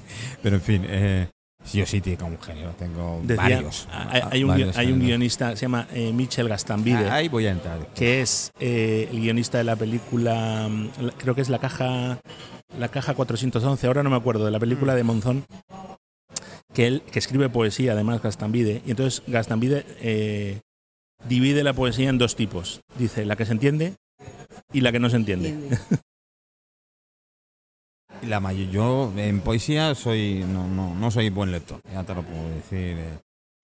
[0.44, 1.30] Pero en fin, eh,
[1.64, 3.88] sí o sí tengo un genio, tengo Decía, varios.
[3.94, 5.08] Hay, hay un, varios hay un géneros.
[5.08, 7.80] guionista, se llama eh, Michel Gastambide, Ah, Ahí voy a entrar.
[7.96, 12.20] que es eh, el guionista de la película, mm, creo que es la caja,
[12.78, 15.46] la caja 411, ahora no me acuerdo, de la película de Monzón,
[16.74, 20.60] que él que escribe poesía, además Gastambide, y entonces Gastambide eh,
[21.28, 22.82] divide la poesía en dos tipos.
[22.98, 23.96] Dice la que se entiende
[24.74, 25.56] y la que no se entiende.
[28.28, 32.22] La mayor, yo en poesía soy no, no, no soy buen lector, ya te lo
[32.22, 32.98] puedo decir.
[32.98, 33.20] eh,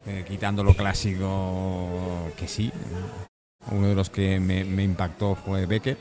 [0.05, 2.71] eh, quitando lo clásico, que sí.
[3.71, 5.97] Uno de los que me, me impactó fue Becker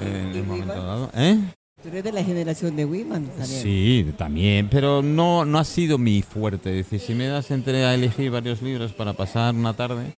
[0.00, 1.10] eh, en ¿Y un momento dado.
[1.14, 1.38] ¿Eh?
[1.82, 3.28] Tú eres de la generación de Wiman.
[3.44, 6.70] Sí, también, pero no, no ha sido mi fuerte.
[6.70, 10.14] Es decir, si me das entre a elegir varios libros para pasar una tarde,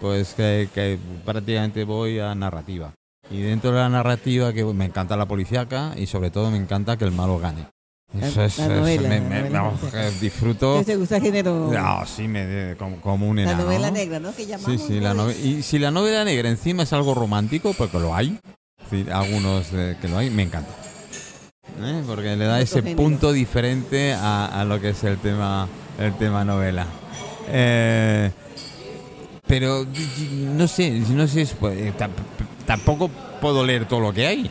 [0.00, 2.92] pues que, que prácticamente voy a narrativa.
[3.30, 6.96] Y dentro de la narrativa que me encanta la policíaca y sobre todo me encanta
[6.96, 7.66] que el malo gane.
[8.18, 10.82] Eso La- es, la novela, la novela eh, disfruto.
[10.82, 11.70] ¿Te gusta el género?
[11.70, 13.64] No, sí, me, como, como un la enano.
[13.64, 14.30] novela negra, ¿no?
[14.34, 14.80] Que Sí, llamamos.
[14.82, 15.28] sí, la ¿no?
[15.28, 18.38] nove- y si la novela negra encima es algo romántico, porque lo hay,
[18.82, 20.70] es decir, algunos eh, que lo hay, me encanta.
[21.82, 22.02] ¿Eh?
[22.06, 22.96] Porque le da ese género.
[22.96, 26.86] punto diferente a, a lo que es el tema, el tema novela.
[27.48, 28.30] Eh,
[29.48, 29.84] pero
[30.56, 32.10] no sé, no sé, es- pues, eh, tam-
[32.66, 33.08] tampoco
[33.40, 34.50] puedo leer todo lo que hay.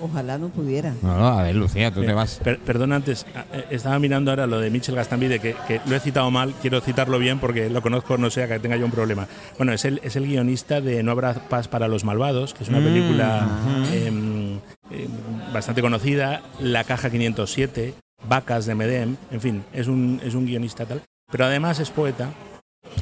[0.00, 0.94] Ojalá no pudiera.
[1.02, 2.36] No, no, a ver, Lucía, tú te Eh, vas.
[2.44, 5.98] per- perdón, antes, eh, estaba mirando ahora lo de Michel Gastambide, que, que lo he
[6.00, 9.26] citado mal, quiero citarlo bien porque lo conozco, no sea que tenga yo un problema.
[9.56, 12.68] Bueno, es el, es el guionista de No habrá paz para los malvados, que es
[12.70, 13.48] una Mm, película
[13.92, 14.52] em,
[14.92, 15.10] em,
[15.52, 17.94] bastante conocida, La Caja 507,
[18.28, 22.30] Vacas de Medem, en fin, es un, es un guionista tal, pero además es poeta.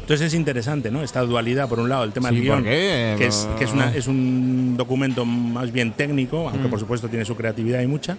[0.06, 1.02] Entonces es interesante, ¿no?
[1.02, 3.72] Esta dualidad, por un lado, el tema del Sí, guion, porque, que es, que es,
[3.72, 6.70] una- es un documento más bien técnico, aunque Mm.
[6.70, 8.16] por supuesto tiene su creatividad y mucha,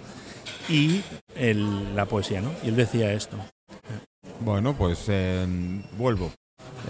[0.68, 1.00] y
[1.34, 2.50] el- la poesía, ¿no?
[2.62, 3.38] Y él decía esto.
[4.40, 5.46] Bueno, pues eh,
[5.96, 6.30] vuelvo.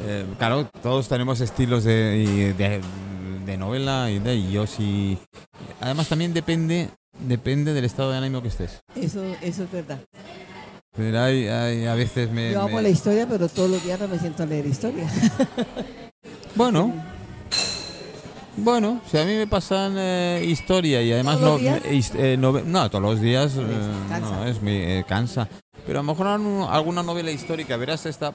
[0.05, 2.81] Eh, claro, todos tenemos estilos de, y de,
[3.47, 5.17] de novela y de y yo sí.
[5.81, 6.89] Además también depende
[7.21, 8.81] depende del estado de ánimo que estés.
[8.97, 10.01] Eso, eso es verdad.
[10.97, 14.01] Pero hay, hay- a veces me, Yo amo me- la historia, pero todos los días
[14.01, 15.09] no me siento a leer historia.
[16.55, 16.93] bueno.
[18.63, 22.91] Bueno, si a mí me pasan eh, historia y además ¿Todos no, eh, nove- no
[22.91, 23.63] todos los días eh,
[24.09, 24.31] cansa.
[24.37, 25.49] no es muy eh, cansa.
[25.87, 28.35] Pero a lo mejor alguna novela histórica, verás esta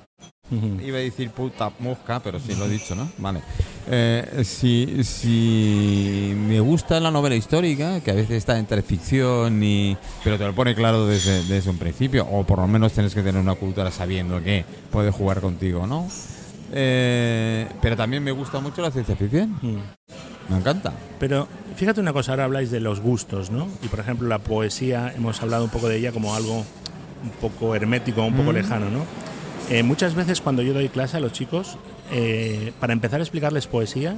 [0.86, 3.10] Iba a decir puta mosca, pero sí lo he dicho, ¿no?
[3.18, 3.42] Vale.
[3.90, 9.98] Eh, si, si me gusta la novela histórica, que a veces está entre ficción y...
[10.24, 13.24] pero te lo pone claro desde, desde un principio, o por lo menos tienes que
[13.24, 16.08] tener una cultura sabiendo que puede jugar contigo, ¿no?
[16.76, 19.78] Eh, pero también me gusta mucho la ciencia ficción, Mm.
[20.50, 20.92] me encanta.
[21.20, 23.68] Pero fíjate una cosa, ahora habláis de los gustos, ¿no?
[23.84, 26.66] Y por ejemplo la poesía, hemos hablado un poco de ella como algo
[27.24, 28.56] un poco hermético, un poco Mm.
[28.56, 29.06] lejano, ¿no?
[29.70, 31.78] Eh, muchas veces cuando yo doy clase a los chicos,
[32.12, 34.18] eh, para empezar a explicarles poesía,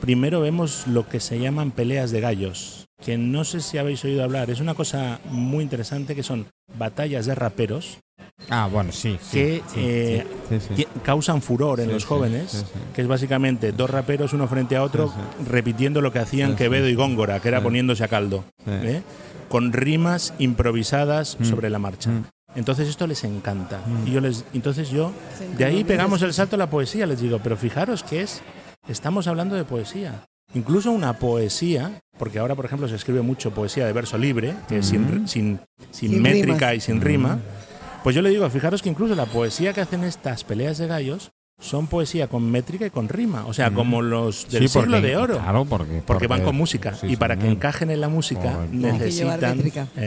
[0.00, 4.24] primero vemos lo que se llaman peleas de gallos, que no sé si habéis oído
[4.24, 7.98] hablar, es una cosa muy interesante que son batallas de raperos
[8.50, 9.18] Ah, bueno, sí.
[9.20, 10.74] sí, que sí, eh, sí, sí, sí.
[10.84, 12.78] que causan furor en Sí, los jóvenes, sí, sí.
[12.94, 16.54] que es básicamente dos raperos uno frente a otro Sí, repitiendo lo que hacían Sí,
[16.54, 16.94] sí, Quevedo y.
[16.94, 17.64] Góngora, que era Sí.
[17.64, 18.70] poniéndose a caldo, Sí.
[18.70, 19.02] ¿eh?
[19.48, 21.44] con rimas improvisadas Mm.
[21.44, 22.10] sobre la marcha.
[22.10, 22.24] Mm.
[22.54, 23.80] Entonces esto les encanta.
[23.86, 24.08] Mm.
[24.08, 25.12] Y yo les, entonces yo,
[25.56, 28.42] de ahí pegamos el salto a la poesía, les digo, pero fijaros que es,
[28.88, 30.24] estamos hablando de poesía.
[30.54, 34.78] Incluso una poesía, porque ahora por ejemplo se escribe mucho poesía de verso libre, que
[34.78, 36.74] es sin, sin, sin Sin métrica rimas.
[36.76, 37.38] y sin rima,
[38.02, 41.30] pues yo le digo, fijaros que incluso la poesía que hacen estas peleas de gallos
[41.60, 43.74] son poesía con métrica y con rima, o sea, Mm.
[43.74, 45.38] como los del Sí, siglo porque- de oro.
[45.38, 48.76] Claro, porque, Porque van con música sí, y para que encajen en la música Correcto.
[48.76, 49.58] Necesitan.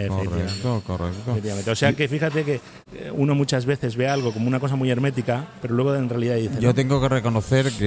[0.08, 1.72] Correcto, correcto.
[1.72, 2.56] O sea que fíjate que
[2.94, 6.36] eh, uno muchas veces ve algo como una cosa muy hermética, pero luego en realidad
[6.36, 6.56] dice.
[6.62, 7.82] Yo "No, tengo que reconocer que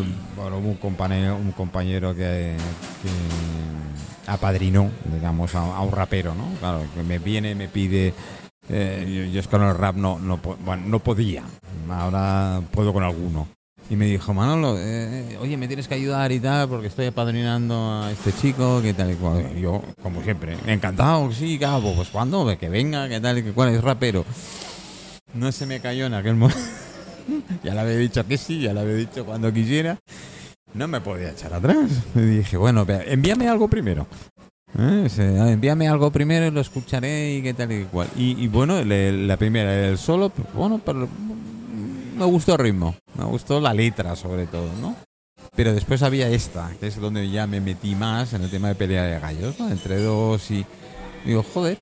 [0.00, 0.02] eh,
[0.36, 2.56] bueno, un compañero, un compañero que,
[3.02, 6.48] que apadrinó, digamos, a, a un rapero, ¿no?
[6.60, 8.14] Claro, que me viene, me pide.
[8.68, 11.42] Eh, yo, yo es con el rap no, no, bueno, no podía.
[11.90, 13.48] Ahora puedo con alguno.
[13.90, 18.02] Y me dijo, Manolo, eh, oye, me tienes que ayudar y tal, porque estoy apadrinando
[18.02, 19.54] a este chico, que tal y cual.
[19.56, 23.70] Yo, como siempre, encantado, sí, cabo, pues cuando, que venga, que tal y que cual,
[23.70, 24.24] es rapero.
[25.34, 26.60] No se me cayó en aquel momento.
[27.62, 29.98] ya le había dicho que sí, ya le había dicho cuando quisiera.
[30.74, 31.90] No me podía echar atrás.
[32.14, 34.06] Y dije, bueno, envíame algo primero.
[34.78, 35.06] ¿Eh?
[35.10, 38.08] Se- ah, Envíame algo primero y lo escucharé y qué tal y cual.
[38.16, 41.08] Y, y bueno, le- la primera, el solo, pues, bueno, pero
[42.16, 44.96] me gustó el ritmo, me gustó la letra sobre todo, ¿no?
[45.54, 48.74] Pero después había esta, que es donde ya me metí más en el tema de
[48.74, 49.68] pelea de gallos, ¿no?
[49.68, 50.64] Entre dos y...
[51.26, 51.78] Digo, joder,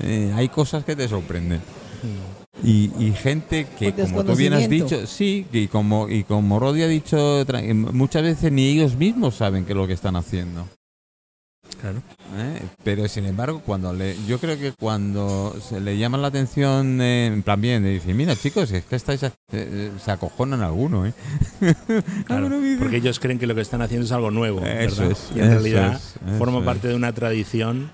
[0.00, 1.60] eh, hay cosas que te sorprenden.
[2.64, 6.82] Y, y gente que, como tú bien has dicho, sí, y como, y como Rodi
[6.82, 7.44] ha dicho,
[7.92, 10.66] muchas veces ni ellos mismos saben qué es lo que están haciendo.
[11.80, 12.02] Claro.
[12.36, 12.60] ¿eh?
[12.82, 17.26] Pero sin embargo, cuando le, yo creo que cuando se le llaman la atención, eh,
[17.26, 21.06] en plan bien, le dicen, mira chicos, es que estáis, a- eh, se acojonan alguno,
[21.06, 21.12] ¿eh?
[22.26, 24.98] Claro, porque ellos creen que lo que están haciendo es algo nuevo, es,
[25.34, 26.64] y en realidad es, forma es.
[26.64, 27.92] parte de una tradición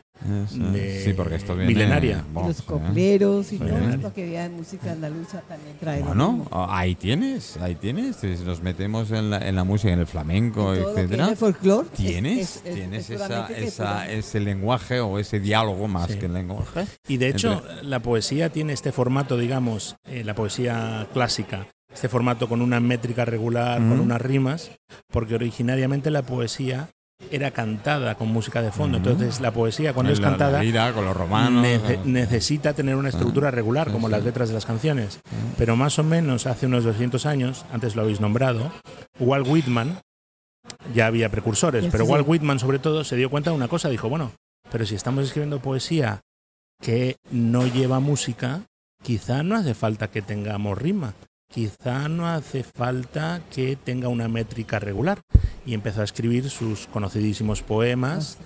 [0.48, 2.24] sí, porque esto viene milenaria.
[2.34, 2.62] los ¿eh?
[2.66, 3.68] copleros y todo
[4.00, 8.16] lo que había en música andaluza también trae Bueno, ah, ahí tienes, ahí tienes.
[8.16, 11.00] Si Nos metemos en la, en la música, en el flamenco, Y todo lo que
[11.02, 11.28] etcétera.
[11.28, 15.88] el folclore es- Tienes, es- es- tienes es esa, esa, ese lenguaje o ese diálogo
[15.88, 16.18] más Sí.
[16.18, 16.86] que el lenguaje.
[17.08, 22.48] Y de hecho, la poesía tiene este formato, digamos, eh, la poesía clásica, este formato
[22.48, 24.02] con una métrica regular, con Mm.
[24.02, 24.70] unas rimas,
[25.12, 26.88] porque originariamente la poesía
[27.30, 28.98] era cantada con música de fondo.
[28.98, 31.64] Entonces, la poesía, cuando es la cantada, lira con los romanos.
[31.64, 34.12] nece- ah, necesita tener una estructura regular, sí, como sí.
[34.12, 35.20] las letras de las canciones.
[35.58, 38.70] Pero más o menos hace unos 200 años, antes lo habéis nombrado,
[39.18, 39.98] Walt Whitman,
[40.94, 42.28] ya había precursores, Sí, pero sí, Walt.
[42.28, 44.32] Whitman sobre todo se dio cuenta de una cosa, dijo, bueno,
[44.70, 46.20] pero si estamos escribiendo poesía
[46.82, 48.62] que no lleva música,
[49.02, 51.14] quizá no hace falta que tengamos rima,
[51.54, 55.20] quizá no hace falta que tenga una métrica regular.
[55.64, 58.38] Y empezó a escribir sus conocidísimos poemas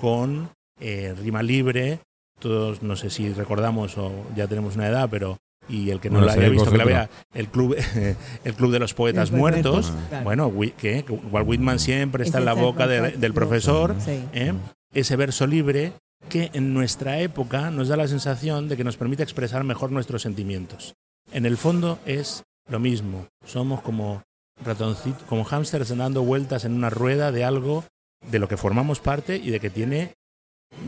[0.00, 0.50] con
[0.80, 2.00] eh, rima libre.
[2.40, 6.18] Todos, no sé si recordamos o ya tenemos una edad, pero y el que no
[6.18, 7.76] Bueno, lo haya visto, que la vea, el club,
[8.44, 9.92] el club de los poetas muertos.
[10.08, 10.24] claro.
[10.24, 13.94] Bueno, que Walt Whitman siempre está en la boca de- del profesor.
[13.98, 14.22] Sí.
[14.32, 14.52] ¿eh?
[14.92, 15.92] Ese verso libre
[16.28, 20.22] que en nuestra época nos da la sensación de que nos permite expresar mejor nuestros
[20.22, 20.94] sentimientos.
[21.32, 23.26] En el fondo es lo mismo.
[23.44, 24.22] Somos como
[24.64, 27.84] ratoncitos, como hámsters dando vueltas en una rueda de algo
[28.30, 30.14] de lo que formamos parte y de que tiene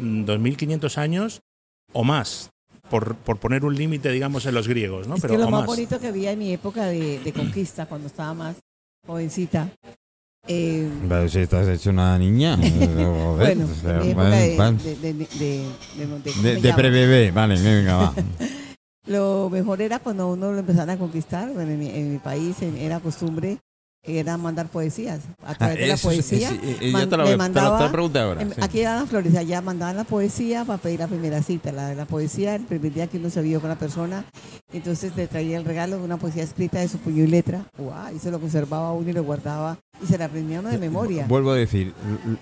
[0.00, 1.40] mm, 2.500 años
[1.92, 2.50] o más,
[2.90, 5.16] por, por poner un límite, digamos, en los griegos, ¿no?
[5.16, 5.66] Es Pero que lo más más.
[5.66, 8.56] bonito que había en mi época de, de conquista, cuando estaba más
[9.06, 9.70] jovencita,
[10.50, 12.56] eh, Pero si estás hecho una niña.
[13.36, 13.94] bueno, de,
[14.96, 18.14] de, de, de, vale, venga, va.
[19.08, 22.60] Lo mejor era cuando uno lo empezaban a conquistar, bueno, en mi, en mi país
[22.62, 23.58] en- era costumbre,
[24.02, 25.20] era mandar poesías.
[25.44, 26.56] A través de la Ah, poesía, sí,
[26.92, 27.78] man- yo te me te lo- te mandaba-
[28.22, 28.44] ahora.
[28.54, 28.60] sí.
[28.62, 31.72] aquí las flores, allá mandaban la poesía para pedir la primera cita.
[31.72, 34.24] La, la poesía, el primer día que uno se vio con la persona,
[34.72, 38.14] entonces le traía el regalo de una poesía escrita de su puño y letra, ¡Guau!
[38.14, 41.26] y se lo conservaba uno y lo guardaba y se la aprendía uno de memoria.
[41.26, 41.92] Vuelvo a decir,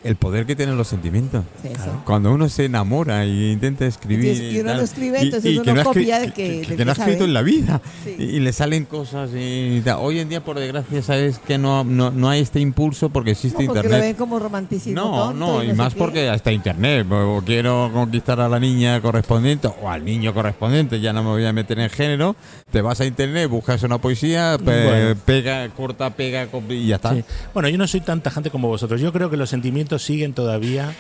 [0.05, 1.43] el poder que tienen los sentimientos.
[1.62, 2.03] Sí, eso.
[2.05, 4.27] Cuando uno se enamora y intenta escribir.
[4.27, 6.77] Entonces, y uno lo escribe, y- entonces y uno que no copia del que- que-
[6.77, 7.81] que no ha escrito en la vida.
[8.05, 8.15] Sí.
[8.19, 9.83] Y, y le salen cosas y.
[9.99, 13.62] Hoy en día, por desgracia, sabes que no, no, no hay este impulso porque existe
[13.62, 14.09] No, porque lo internet.
[14.09, 17.07] ven como romanticismo No, tonto no, y no sé más porque hasta internet.
[17.11, 21.47] O quiero conquistar a la niña correspondiente o al niño correspondiente, ya no me voy
[21.47, 22.16] a meter en género.
[22.71, 25.21] Te vas a internet, buscas una poesía, pe- Bueno.
[25.25, 27.15] pega, corta, pega y ya está.
[27.15, 27.25] Sí.
[27.55, 29.01] Bueno, yo no soy tan tajante como vosotros.
[29.01, 30.95] Yo creo que los sentimientos siguen todavía.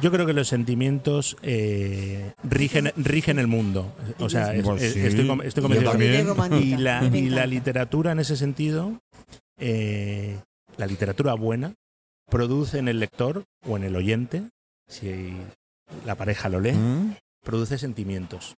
[0.00, 3.94] Yo creo que los sentimientos eh, rigen, rigen el mundo.
[4.18, 5.00] O sea, es- Pues es- sí.
[5.00, 5.92] estoy, estoy convencido.
[6.60, 8.98] Y la, y la literatura en ese sentido,
[9.58, 10.38] eh,
[10.76, 11.74] la literatura buena,
[12.30, 14.44] produce en el lector o en el oyente,
[14.88, 15.34] si
[16.06, 17.14] la pareja lo lee, ¿Mm?
[17.42, 18.54] Produce sentimientos.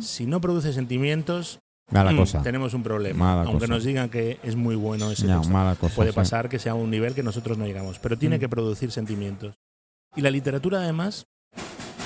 [0.00, 2.42] Si no produce sentimientos, Mala mm, cosa.
[2.42, 3.36] tenemos un problema.
[3.36, 3.74] Mala Aunque cosa.
[3.74, 5.52] nos digan que es muy bueno ese No, texto.
[5.52, 5.94] mala cosa.
[5.94, 6.16] Puede sí.
[6.16, 8.40] pasar que sea un nivel que nosotros no llegamos, pero tiene Mm.
[8.40, 9.54] que producir sentimientos.
[10.16, 11.26] Y la literatura, además,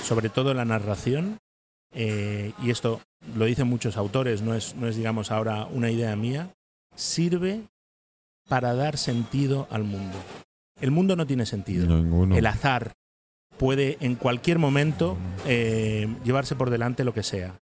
[0.02, 1.38] sobre todo la narración,
[1.94, 3.00] eh, y esto
[3.37, 6.50] lo dicen muchos autores, no es, no es, digamos, ahora una idea mía,
[6.94, 7.62] sirve
[8.48, 10.16] para dar sentido al mundo.
[10.81, 11.87] El mundo no tiene sentido.
[11.87, 12.37] Ninguno.
[12.37, 12.92] El azar
[13.59, 15.16] puede en cualquier momento
[15.47, 17.59] eh, llevarse por delante lo que sea.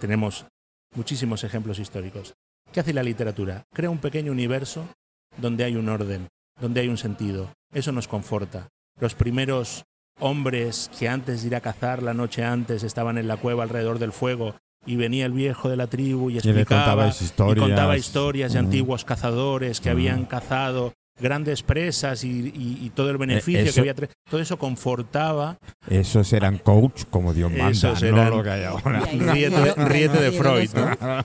[0.00, 0.46] Tenemos
[0.94, 2.34] muchísimos ejemplos históricos.
[2.72, 3.64] ¿Qué hace la literatura?
[3.72, 4.88] Crea un pequeño universo
[5.36, 6.28] donde hay un orden,
[6.60, 7.52] donde hay un sentido.
[7.72, 8.68] Eso nos conforta.
[8.98, 9.84] Los primeros
[10.18, 13.98] hombres que antes de ir a cazar la noche antes estaban en la cueva alrededor
[13.98, 14.54] del fuego
[14.86, 17.56] y venía el viejo de la tribu y le explicaba contabais historias.
[17.56, 23.10] y contaba historias de antiguos cazadores que habían cazado grandes presas y, y- y todo
[23.10, 23.94] el beneficio que eso- había.
[23.94, 25.56] tra- Todo eso confortaba.
[25.88, 29.00] Esos eran coach como Dios manda, Esos no eran- lo que hay ahora.
[29.00, 30.70] Ríete, ahí ríete de Freud.
[30.74, 31.18] ¿no?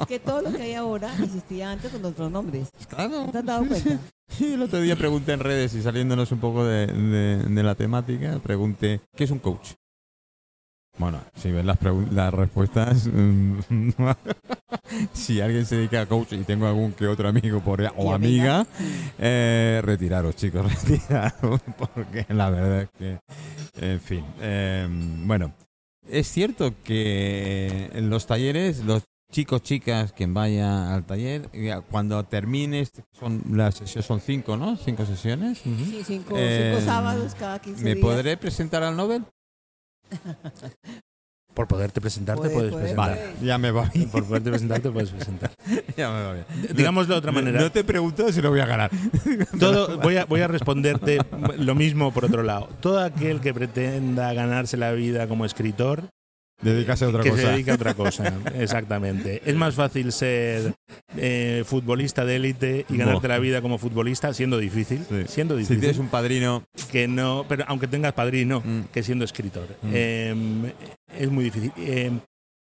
[0.00, 2.68] Es que todo lo que hay ahora existía antes con otros nombres.
[2.88, 3.26] Claro.
[3.26, 3.98] ¿No te has dado cuenta?
[4.28, 7.74] Sí, el otro día pregunté en redes y saliéndonos un poco de, de- de la
[7.74, 9.70] temática, pregunté, ¿qué es un coach?
[10.98, 11.78] Bueno, si ves las,
[12.10, 13.08] las respuestas,
[15.12, 18.66] si alguien se dedica a coach y tengo algún que otro amigo por, o amiga,
[19.18, 23.18] eh, retiraros, chicos, retiraros, porque la verdad es que,
[23.80, 24.88] en fin, eh,
[25.24, 25.52] bueno,
[26.08, 32.24] es cierto que en los talleres, los chicos, chicas, quien vaya al taller, ya cuando
[32.24, 34.76] termines, son las sesiones son cinco, ¿no?
[34.76, 35.58] Cinco sesiones.
[35.58, 38.04] Sí, cinco, Eh, cinco sábados cada 15 ¿Me días.
[38.04, 39.24] podré presentar al Nobel?
[41.58, 43.16] Por poderte presentarte Puede, puedes puede, presentar.
[43.16, 44.08] Vale, ya me va bien.
[44.10, 45.50] Por poderte presentarte puedes presentar.
[45.96, 46.44] ya me va bien.
[46.72, 47.60] Digámoslo de otra manera.
[47.60, 48.92] No te pregunto si lo voy a ganar.
[49.58, 51.18] Todo, voy, a, voy a responderte
[51.56, 52.68] lo mismo por otro lado.
[52.80, 56.04] Todo aquel que pretenda ganarse la vida como escritor,
[56.60, 57.42] Dedícase a otra que cosa.
[57.42, 58.32] se dedique a otra cosa.
[58.58, 59.42] Exactamente.
[59.44, 60.74] Es más fácil ser
[61.16, 65.24] eh, futbolista de élite y ganarte la vida como futbolista siendo difícil, Sí.
[65.28, 66.64] siendo Si difícil, tienes un padrino.
[66.90, 68.80] que no, pero aunque tengas padrino, Mm.
[68.92, 69.68] que siendo escritor.
[69.82, 69.90] Mm.
[69.94, 70.72] Eh,
[71.16, 71.72] es muy difícil.
[71.76, 72.10] Eh,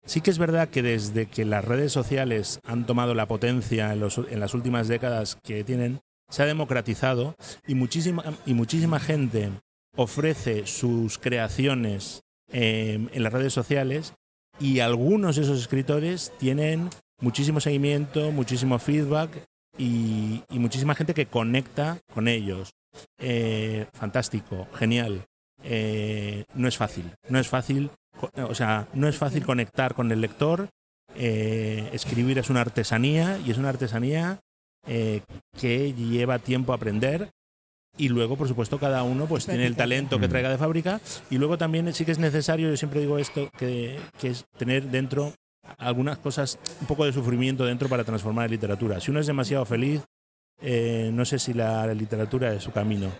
[0.05, 4.01] sí que es verdad que desde que las redes sociales han tomado la potencia en,
[4.01, 7.35] los- en las últimas décadas que tienen, se ha democratizado
[7.67, 9.49] y muchísima, y muchísima gente
[9.97, 12.21] ofrece sus creaciones
[12.53, 14.15] eh, en las redes sociales
[14.61, 16.91] y algunos de esos escritores tienen
[17.21, 19.31] muchísimo seguimiento, muchísimo feedback
[19.77, 22.73] y, muchísima gente que conecta con ellos.
[23.19, 25.25] Eh, fantástico, genial.
[25.63, 27.91] Eh, no es fácil, no es fácil,
[28.37, 30.69] o sea, no es fácil conectar con el lector.
[31.15, 34.41] Eh, escribir es una artesanía y es una artesanía
[34.87, 37.31] que lleva tiempo aprender.
[37.99, 40.31] Y luego, por supuesto, cada uno pues tiene el talento que Mm.
[40.31, 41.01] traiga de fábrica.
[41.31, 44.85] Y luego también sí que es necesario, yo siempre digo esto, que, que es tener
[44.85, 45.35] dentro
[45.79, 49.01] algunas cosas, un poco de sufrimiento dentro para transformar en literatura.
[49.01, 50.01] Si uno es demasiado feliz,
[50.63, 53.11] eh, no sé si la literatura es su camino.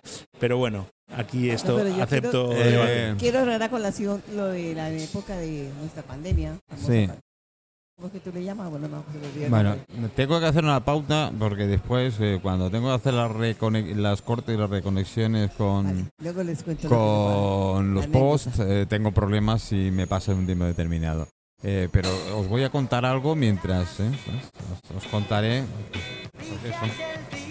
[0.41, 2.85] Pero bueno, aquí esto pero yo acepto quiero-.
[2.87, 6.57] Eh, Quiero traer a colación lo de la época de nuestra pandemia.
[6.87, 7.09] Sí.
[7.99, 8.71] Pa- ¿Cómo es que tú le llamas?
[8.71, 13.31] Bueno, no, tengo que hacer una pauta porque después, eh, cuando tengo que hacer las,
[13.97, 16.89] las cortes y las reconexiones con, Vale, luego les cuento.
[16.89, 21.27] lo que con los posts, eh, tengo problemas si me pasa un tiempo determinado.
[21.63, 24.11] Eh, pero os voy a contar algo mientras, ¿eh?
[24.95, 25.65] Os, os contaré.
[26.33, 27.48] pues eso.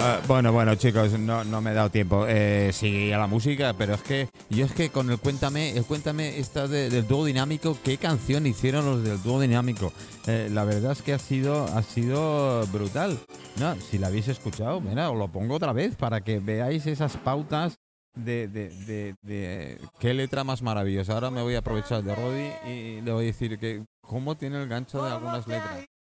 [0.00, 2.24] Ah, bueno, bueno, chicos, no, no me he dado tiempo.
[2.28, 5.84] Eh, sí, a la música, pero es que yo es que con el Cuéntame, el
[5.84, 9.92] Cuéntame está de- del dúo dinámico, ¿qué canción hicieron los del dúo dinámico?
[10.26, 13.18] Eh, la verdad es que ha sido, ha sido brutal.
[13.58, 17.16] No, si la habéis escuchado, mira, os lo pongo otra vez para que veáis esas
[17.16, 17.78] pautas
[18.14, 19.14] de,
[19.98, 21.14] qué letra más maravillosa.
[21.14, 24.60] Ahora me voy a aprovechar de Roddy y le voy a decir que cómo tiene
[24.62, 25.97] el gancho de algunas ¿Cómo te ha letras.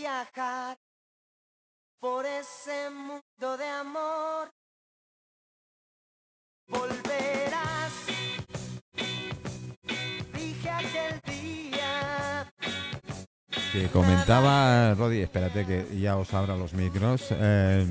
[0.00, 0.78] Viajar
[2.00, 4.48] por ese mundo de amor,
[6.68, 7.92] volverás.
[10.34, 12.52] Dije aquel día.
[13.72, 17.26] que comentaba Roddy, espérate que ya os abra los micros.
[17.30, 17.86] eh,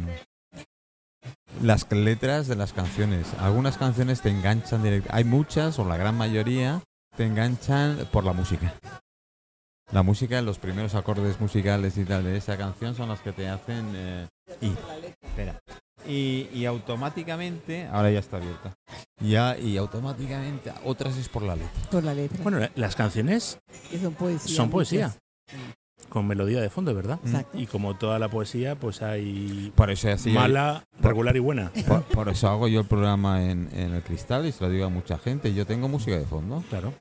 [1.61, 3.33] las letras de las canciones.
[3.39, 5.17] Algunas canciones te enganchan directamente.
[5.17, 6.81] Hay muchas, o la gran mayoría,
[7.17, 8.73] te enganchan por la música.
[9.91, 13.47] La música, los primeros acordes musicales y tal de esa canción son las que te
[13.47, 14.27] hacen eh,
[14.61, 14.75] ir.
[15.21, 15.59] Espera.
[16.05, 18.73] Y, y automáticamente, ahora ya está abierta.
[19.21, 21.81] Ya, y automáticamente otras es por la letra.
[21.89, 22.37] Por la letra.
[22.43, 23.59] Bueno, la- las canciones
[23.89, 24.55] que son poesía.
[24.55, 25.75] son poesía, muchas.
[26.09, 27.19] con melodía de fondo, ¿verdad?
[27.25, 27.57] Exacto.
[27.57, 31.71] Y como toda la poesía, pues hay Por eso así mala, regular y buena.
[31.87, 34.85] Por, por eso hago yo el programa en, en el cristal y se lo digo
[34.85, 35.53] a mucha gente.
[35.53, 36.93] Yo tengo música de fondo, Claro.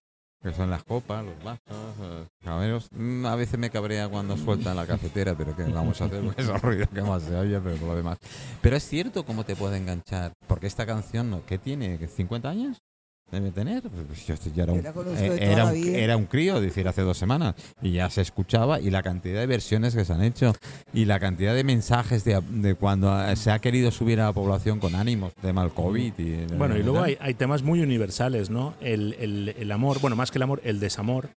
[0.46, 1.60] Que son las copas, los vasos,
[1.98, 2.88] los camareros.
[2.92, 6.62] Mm, A veces me cabrea cuando sueltan la cafetera, pero que vamos a hacer esos
[6.62, 8.18] ruidos que más se oye, pero por lo demás.
[8.62, 11.42] Pero es cierto cómo te puede enganchar, porque esta canción.
[11.46, 11.98] ¿qué tiene?
[11.98, 12.82] ¿50 años?
[13.30, 13.82] Debe tener.
[13.82, 17.18] Pues yo ya era Yo un, eh, era, un, era un crío, decir, hace dos
[17.18, 17.56] semanas.
[17.82, 20.54] Y ya se escuchaba y la cantidad de versiones que se han hecho
[20.92, 24.32] y la cantidad de mensajes de, de cuando eh, se ha querido subir a la
[24.32, 26.12] población con ánimos, tema del COVID.
[26.18, 28.74] Y, Bueno, y luego hay, hay temas muy universales, ¿no?
[28.80, 31.30] El, el- el amor, bueno, más que el amor, el desamor,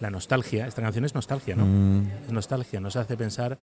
[0.00, 0.66] la nostalgia.
[0.66, 1.66] Esta canción es nostalgia, ¿no?
[1.66, 3.60] Mm, Es nostalgia, nos hace pensar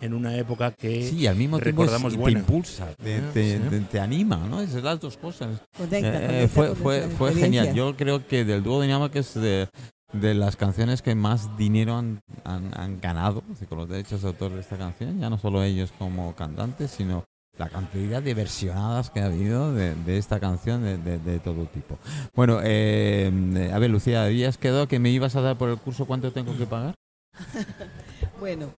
[0.00, 2.38] en una época que sí, al mismo tiempo es- recordamos te buena.
[2.40, 3.64] impulsa, te, Ah, te- sí.
[3.68, 4.60] te- te anima, ¿no?
[4.60, 5.60] Esas las dos cosas.
[5.76, 7.74] Conecta, Eh, conecta fue fue, fue genial.
[7.74, 9.68] Yo creo que del dúo dinámico es de,
[10.12, 14.52] de las canciones que más dinero han, han, han ganado con los derechos de autor
[14.52, 17.24] de esta canción, ya no solo ellos como cantantes, sino
[17.58, 21.64] la cantidad de versionadas que ha habido de, de esta canción de, de- de todo
[21.66, 21.98] tipo.
[22.36, 26.06] Bueno, eh, a ver, Lucía, habías quedado que me ibas a dar por el curso
[26.06, 26.94] cuánto tengo que pagar.
[28.40, 28.72] Bueno,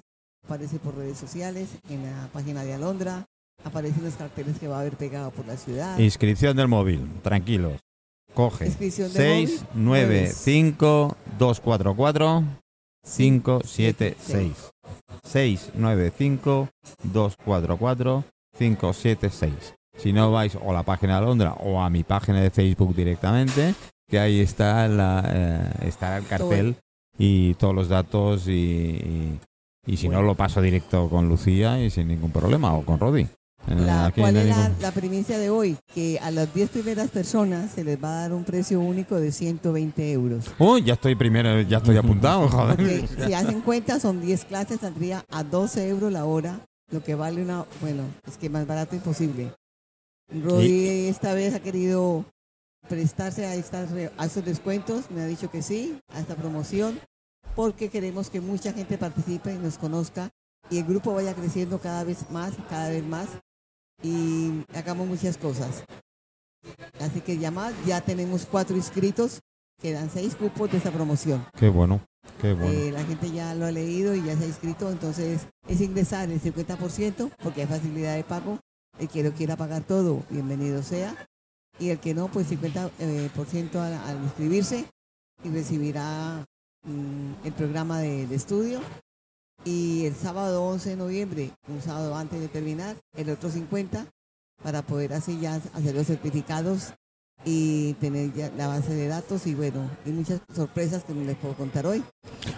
[0.45, 3.25] Aparece por redes sociales, en la página de Alondra.
[3.63, 5.97] Aparecen los carteles que va a haber pegado por la ciudad.
[5.97, 7.79] Inscripción del móvil, tranquilos.
[8.33, 12.43] Coge Inscripción del móvil, 695 244
[13.03, 14.71] 576.
[15.23, 16.69] 695
[17.03, 18.23] 244
[18.57, 19.75] 576.
[19.97, 22.95] Si no vais o a la página de Londra o a mi página de Facebook
[22.95, 23.75] directamente,
[24.09, 26.75] que ahí está la, eh, está el cartel
[27.17, 29.39] y todos los datos y, y,
[29.85, 33.27] y si no lo paso directo con Lucía y sin ningún problema o con Rodi.
[33.67, 35.77] La, ¿Cuál hay es la, la primicia de hoy?
[35.93, 39.31] Que a las 10 primeras personas se les va a dar un precio único de
[39.31, 40.45] 120 euros.
[40.59, 43.07] Uy, ya estoy primero, ya estoy apuntado, joder.
[43.07, 46.59] Si hacen cuenta, son 10 clases, saldría a 12 euros la hora,
[46.91, 47.65] lo que vale una.
[47.79, 49.53] Bueno, es que más barato imposible.
[50.29, 52.25] Rodi esta vez ha querido
[52.89, 56.99] prestarse a, estas, a estos descuentos, me ha dicho que sí, a esta promoción,
[57.55, 60.29] porque queremos que mucha gente participe y nos conozca
[60.69, 63.27] y el grupo vaya creciendo cada vez más, cada vez más
[64.03, 65.83] y hagamos muchas cosas.
[66.99, 69.39] Así que llamad, ya tenemos cuatro inscritos,
[69.81, 71.45] quedan seis cupos de esta promoción.
[71.57, 72.05] Qué bueno,
[72.41, 72.71] qué bueno.
[72.71, 76.29] Eh, la gente ya lo ha leído y ya se ha inscrito, entonces es ingresar
[76.29, 78.59] el 50% porque hay facilidad de pago.
[78.99, 81.15] El que lo quiera pagar todo, bienvenido sea.
[81.79, 84.85] Y el que no, pues 50% eh, por ciento al, al inscribirse
[85.43, 86.45] y recibirá
[86.83, 88.79] mm, el programa de, de estudio.
[89.65, 94.05] Y el sábado 11 de noviembre, un sábado antes de terminar, el otro 50
[94.61, 96.93] para poder así ya hacer los certificados
[97.45, 101.35] y tener ya la base de datos y bueno, y muchas sorpresas que no les
[101.35, 102.03] puedo contar hoy.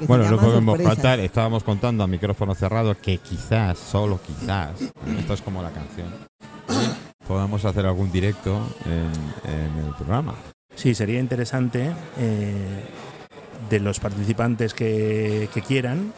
[0.08, 0.96] Bueno, no podemos sorpresas.
[0.96, 4.82] faltar, estábamos contando a micrófono cerrado que quizás, solo quizás,
[5.18, 6.08] esto es como la canción,
[7.28, 10.36] podamos hacer algún directo en, en el programa.
[10.76, 12.84] Sí, sería interesante eh,
[13.70, 16.14] de los participantes que, que quieran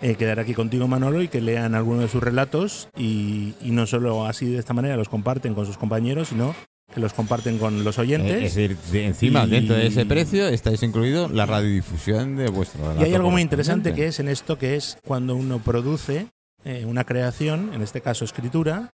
[0.00, 3.86] eh, quedar aquí contigo, Manolo, y que lean alguno de sus relatos y, y no
[3.86, 6.54] solo así de esta manera los comparten con sus compañeros, sino
[6.94, 8.30] que los comparten con los oyentes.
[8.32, 12.48] Eh, es decir, de- encima, Y- dentro de ese precio, estáis incluido la radiodifusión de
[12.48, 15.58] vuestro Y hay relato algo muy interesante que es en esto, que es cuando uno
[15.58, 16.28] produce
[16.64, 18.90] eh, una creación, en este caso escritura,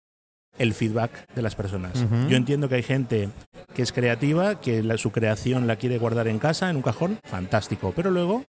[0.57, 1.93] el feedback de las personas.
[2.29, 3.29] Yo entiendo que hay gente
[3.73, 7.19] que es creativa, que la- su creación la quiere guardar en casa, en un cajón,
[7.23, 7.91] fantástico.
[7.95, 8.43] Pero luego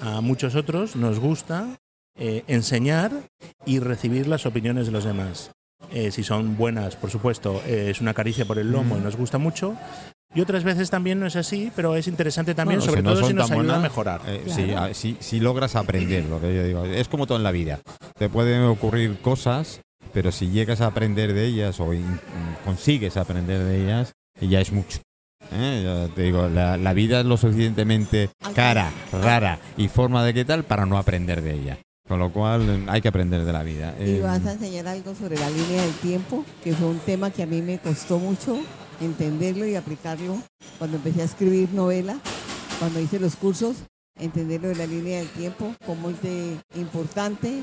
[0.00, 1.76] a muchos otros nos gusta
[2.18, 3.12] eh, enseñar
[3.66, 5.50] y recibir las opiniones de los demás.
[5.92, 9.16] Eh, si son buenas, por supuesto, eh, es una caricia por el lomo y nos
[9.16, 9.74] gusta mucho.
[10.34, 13.14] Y otras veces también no es así, pero es interesante también, Bueno, sobre si no
[13.14, 14.20] todo si nos ayuda a mejorar.
[14.28, 14.62] Eh, Claro.
[14.62, 16.84] sí, a- si, si logras aprender, lo que yo digo.
[16.84, 17.80] Es como todo en la vida.
[18.16, 19.80] Te pueden ocurrir cosas,
[20.12, 22.20] pero si llegas a aprender de ellas o in-
[22.64, 25.00] consigues aprender de ellas, ya es mucho.
[25.52, 25.82] ¿eh?
[26.08, 30.44] Ya te digo, la, la vida es lo suficientemente cara, rara y forma de qué
[30.44, 31.78] tal para no aprender de ella.
[32.10, 33.94] Con lo cual eh, hay que aprender de la vida.
[34.00, 37.30] Y Eh, vas a enseñar algo sobre la línea del tiempo, que fue un tema
[37.30, 38.58] que a mí me costó mucho
[39.00, 40.36] entenderlo y aplicarlo
[40.80, 42.18] cuando empecé a escribir novela,
[42.80, 43.76] cuando hice los cursos,
[44.18, 47.62] entenderlo de la línea del tiempo, cómo es de importante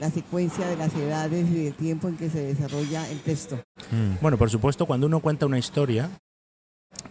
[0.00, 3.60] la secuencia de las edades y del tiempo en que se desarrolla el texto.
[3.90, 6.08] mm, Bueno, por supuesto, cuando uno cuenta una historia,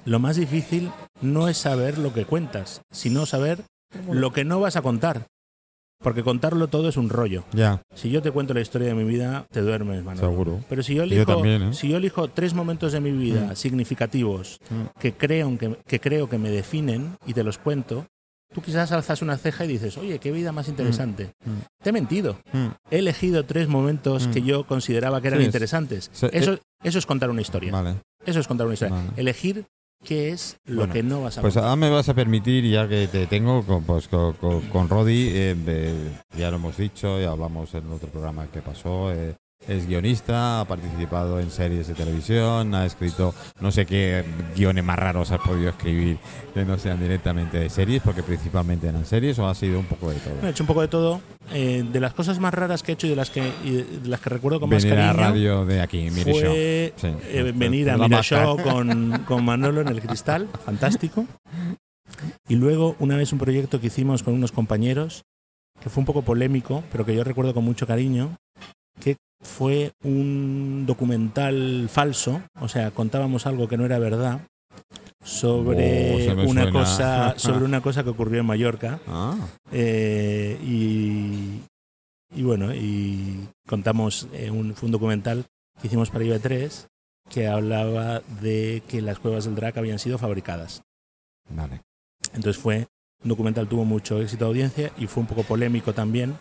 [0.04, 0.92] lo más difícil
[1.22, 3.64] no es saber lo que cuentas, sino saber
[4.10, 5.28] lo que no vas a contar.
[6.02, 7.44] Porque contarlo todo es un rollo.
[7.54, 10.20] ya, Si yo te cuento la historia de mi vida, te duermes, mano.
[10.20, 10.60] seguro.
[10.70, 11.74] Pero si yo Yo elijo, también, ¿eh?
[11.74, 13.56] si yo elijo tres momentos de mi vida Mm.
[13.56, 15.00] significativos Mm.
[15.00, 18.06] que creo que, que creo que me definen y te los cuento,
[18.54, 21.32] tú quizás alzas una ceja y dices, oye, qué vida más interesante.
[21.46, 21.84] Mm.
[21.84, 22.38] Te he mentido.
[22.54, 22.68] Mm.
[22.92, 26.12] He elegido tres momentos que yo consideraba que eran Sí, interesantes.
[26.32, 27.72] Eso, eso es contar una historia.
[27.72, 27.96] Vale.
[28.26, 28.96] Eso es contar una historia.
[28.96, 29.10] Vale.
[29.18, 29.66] Elegir
[30.06, 32.88] qué es lo Bueno, que no vas a Pues ahora me vas a permitir, ya
[32.88, 34.62] que te tengo con, pues, con, con-
[35.34, 39.36] eh, eh, ya lo hemos dicho, ya hablamos en otro programa que pasó, eh,
[39.68, 44.24] es guionista, ha participado en series de televisión, ha escrito no sé qué
[44.56, 46.18] guiones más raros has podido escribir
[46.54, 50.10] que no sean directamente de series, porque principalmente eran series o ha sido un poco
[50.12, 50.48] de todo.
[50.48, 51.22] He hecho un poco de todo.
[51.54, 54.10] Eh, de las cosas más raras que he hecho y de las que, y de
[54.10, 56.42] las que recuerdo con más Venir a cariño radio de aquí, Mire Show.
[56.42, 57.08] fue Sí.
[57.30, 58.46] eh, venir a máscara.
[58.46, 61.26] Show con, con Manolo en el cristal, fantástico.
[62.48, 65.24] Y luego, una vez un proyecto que hicimos con unos compañeros,
[65.82, 68.36] que fue un poco polémico, pero que yo recuerdo con mucho cariño,
[69.00, 74.42] que fue un documental falso, o sea, contábamos algo que no era verdad
[75.24, 76.72] sobre Oh, una suena.
[76.72, 79.36] cosa sobre una cosa que ocurrió en Mallorca Ah,
[79.72, 81.62] eh, y,
[82.36, 85.46] y bueno, y contamos, eh, un, fue un documental
[85.82, 86.88] que hicimos para IB3
[87.30, 90.84] que hablaba de que las cuevas del Drac habían sido fabricadas.
[91.50, 91.82] vale.
[92.34, 92.88] Entonces fue,
[93.24, 96.38] un documental tuvo mucho éxito de audiencia y fue un poco polémico también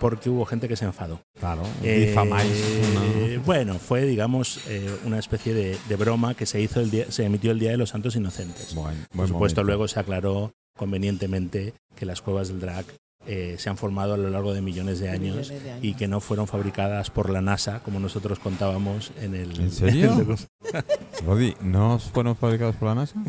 [0.00, 1.20] porque hubo gente que se enfadó.
[1.38, 2.50] Claro, Eh, difamáis.
[3.46, 7.24] Bueno, fue, digamos, eh, una especie de, de broma que se hizo el día, se
[7.24, 8.74] emitió el Día de los Santos Inocentes.
[8.74, 8.82] ¿no?
[8.82, 9.62] Buen- Por buen supuesto, momento.
[9.64, 12.86] luego se aclaró convenientemente que las cuevas del Drac
[13.26, 15.84] eh, se han formado a lo largo de millones de años millones de años.
[15.84, 19.60] y que no fueron fabricadas por la NASA, como nosotros contábamos en el.
[19.60, 20.10] ¿En serio?
[20.14, 23.22] en el- Rodi, ¿no fueron fabricados por la NASA?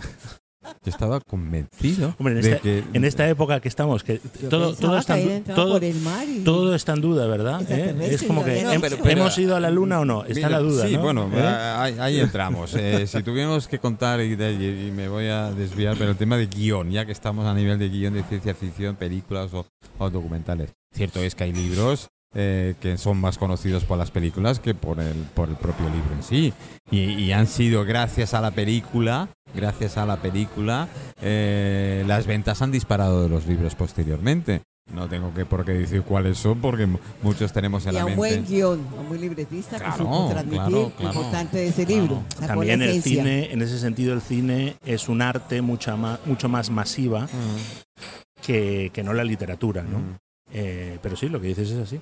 [0.64, 4.76] Yo estaba convencido Hombre, en de esta, que en esta época que estamos, que todo,
[4.76, 7.64] todo, está, que en todo, por el mar y- todo está en duda, ¿verdad?
[7.72, 7.96] ¿Eh?
[8.02, 10.22] Es como que no, hem- pero- pero- hemos ido a la luna o no.
[10.24, 10.88] Está Mira, la duda.
[10.88, 11.02] Sí, ¿no?
[11.02, 11.42] bueno, ¿Eh?
[11.42, 12.76] ahí, ahí entramos.
[12.76, 14.54] Eh, si tuviéramos que contar, y, de-
[14.88, 17.80] y me voy a desviar, pero el tema de guion, ya que estamos a nivel
[17.80, 19.66] de guion de ciencia ficción, películas o,
[19.98, 20.74] o documentales.
[20.94, 25.00] Cierto es que hay libros eh, que son más conocidos por las películas que por
[25.00, 26.54] el, por el propio libro en sí.
[26.90, 30.88] Y, y han sido gracias a la película, gracias a la película,
[31.22, 34.62] eh, las ventas han disparado de los libros posteriormente.
[34.94, 38.02] No tengo que por qué decir cuáles son, porque mu- muchos tenemos en y la
[38.02, 38.18] a un mente.
[38.18, 41.14] buen guion, un buen libretista Claro, que supo transmitir claro, claro.
[41.16, 42.24] importante de ese libro.
[42.46, 43.12] También el esencia.
[43.24, 48.42] cine, en ese sentido, el cine es un arte mucha ma- mucho más masiva Mm,
[48.42, 50.00] que, que no la literatura, ¿no?
[50.00, 50.16] mm.
[50.54, 52.02] Eh, pero sí, lo que dices es así.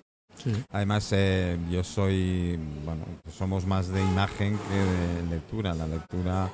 [0.71, 5.73] Además, eh, yo soy, bueno, somos más de imagen que de lectura.
[5.73, 6.51] La lectura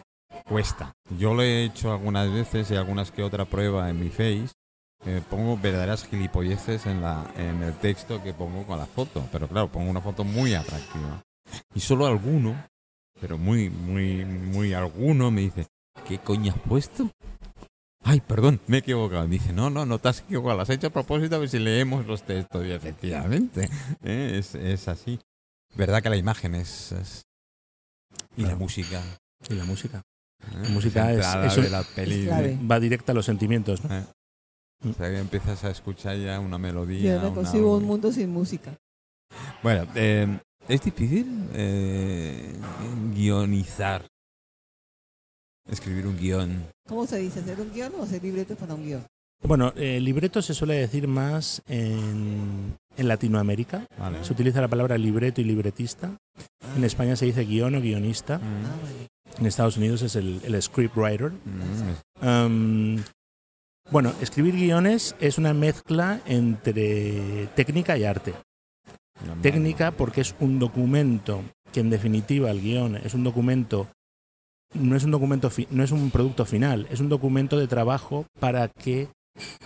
[0.48, 0.94] cuesta.
[1.18, 4.50] Yo lo he hecho algunas veces y algunas que otra prueba en mi face.
[5.06, 9.28] eh, pongo verdaderas gilipolleces en, la, en el texto que pongo con la foto.
[9.32, 11.22] Pero claro, pongo una foto muy atractiva.
[11.76, 12.56] Y solo alguno,
[13.20, 15.68] pero muy, muy, muy alguno me dice,
[16.08, 17.10] ¿qué coño has puesto?
[18.08, 19.24] Ay, perdón, me he equivocado.
[19.28, 20.58] Me dice, no, no, no te has equivocado.
[20.58, 22.64] Las has hecho a propósito a ver si leemos los textos.
[22.66, 23.68] Y efectivamente,
[24.04, 24.36] ¿eh?
[24.38, 25.20] es, es así.
[25.76, 26.92] ¿Verdad que la imagen es...
[26.92, 27.24] es-
[28.38, 28.60] Y la Claro.
[28.60, 29.02] música.
[29.50, 29.98] Y la música.
[30.00, 30.58] ¿eh?
[30.62, 32.28] La música es- entrada es un- de la peli.
[32.70, 33.96] Va directa a los sentimientos, ¿no?
[33.98, 34.06] ¿eh?
[34.88, 37.16] O sea, que empiezas a escuchar ya una melodía.
[37.16, 38.78] Yo no una- concibo un mundo sin música.
[39.64, 40.38] Bueno, eh,
[40.68, 42.54] es difícil eh,
[43.16, 44.06] guionizar.
[45.70, 46.66] Escribir un guion.
[46.88, 47.40] ¿Cómo se dice?
[47.40, 49.04] ¿Hacer un guion o hacer libretos para un guion?
[49.44, 53.86] Bueno, eh, libreto se suele decir más en, en Latinoamérica.
[53.98, 54.24] Vale.
[54.24, 56.16] Se utiliza la palabra libreto y libretista.
[56.76, 58.38] En España se dice guion o guionista.
[58.38, 59.08] Mm, Ah, vale.
[59.40, 61.32] En Estados Unidos es el, el scriptwriter.
[62.22, 62.98] mm,
[63.92, 68.34] bueno, escribir guiones es una mezcla entre técnica y arte.
[69.42, 71.42] Técnica porque es un documento
[71.74, 73.88] que en definitiva el guion es un documento
[74.76, 78.68] no es un documento no es un producto final, es un documento de trabajo para
[78.68, 79.10] que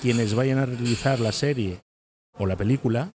[0.01, 1.81] quienes vayan a realizar la serie
[2.37, 3.11] o la película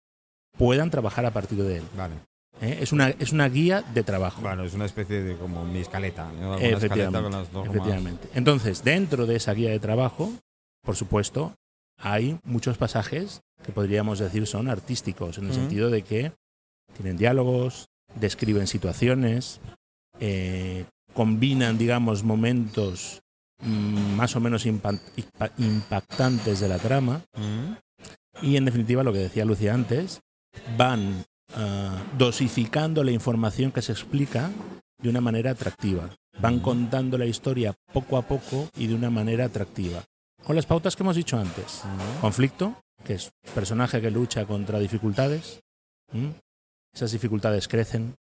[0.57, 1.83] puedan trabajar a partir de él.
[1.95, 2.15] Vale.
[2.61, 2.79] ¿eh?
[2.81, 4.41] Es una es una guía de trabajo.
[4.41, 6.29] Bueno, es una especie de como mi escaleta.
[6.29, 8.27] con las efectivamente.
[8.35, 10.31] Entonces, dentro de esa guía de trabajo,
[10.83, 11.55] por supuesto,
[11.97, 16.33] hay muchos pasajes que podríamos decir son artísticos, en el sentido de que
[16.97, 19.61] tienen diálogos, describen situaciones,
[20.19, 23.21] eh, combinan, digamos, momentos
[23.61, 27.73] mm, más o menos impa- impa- impactantes de la trama Mm,
[28.41, 30.19] y, en definitiva, lo que decía Lucia antes,
[30.77, 31.23] van
[31.55, 34.49] ah, dosificando la información que se explica
[35.01, 36.09] de una manera atractiva.
[36.39, 40.03] Van contando la historia poco a poco y de una manera atractiva.
[40.43, 41.83] Con las pautas que hemos dicho antes.
[41.85, 42.21] mm.
[42.21, 45.61] Conflicto, que es personaje que lucha contra dificultades.
[46.93, 48.15] Esas dificultades crecen,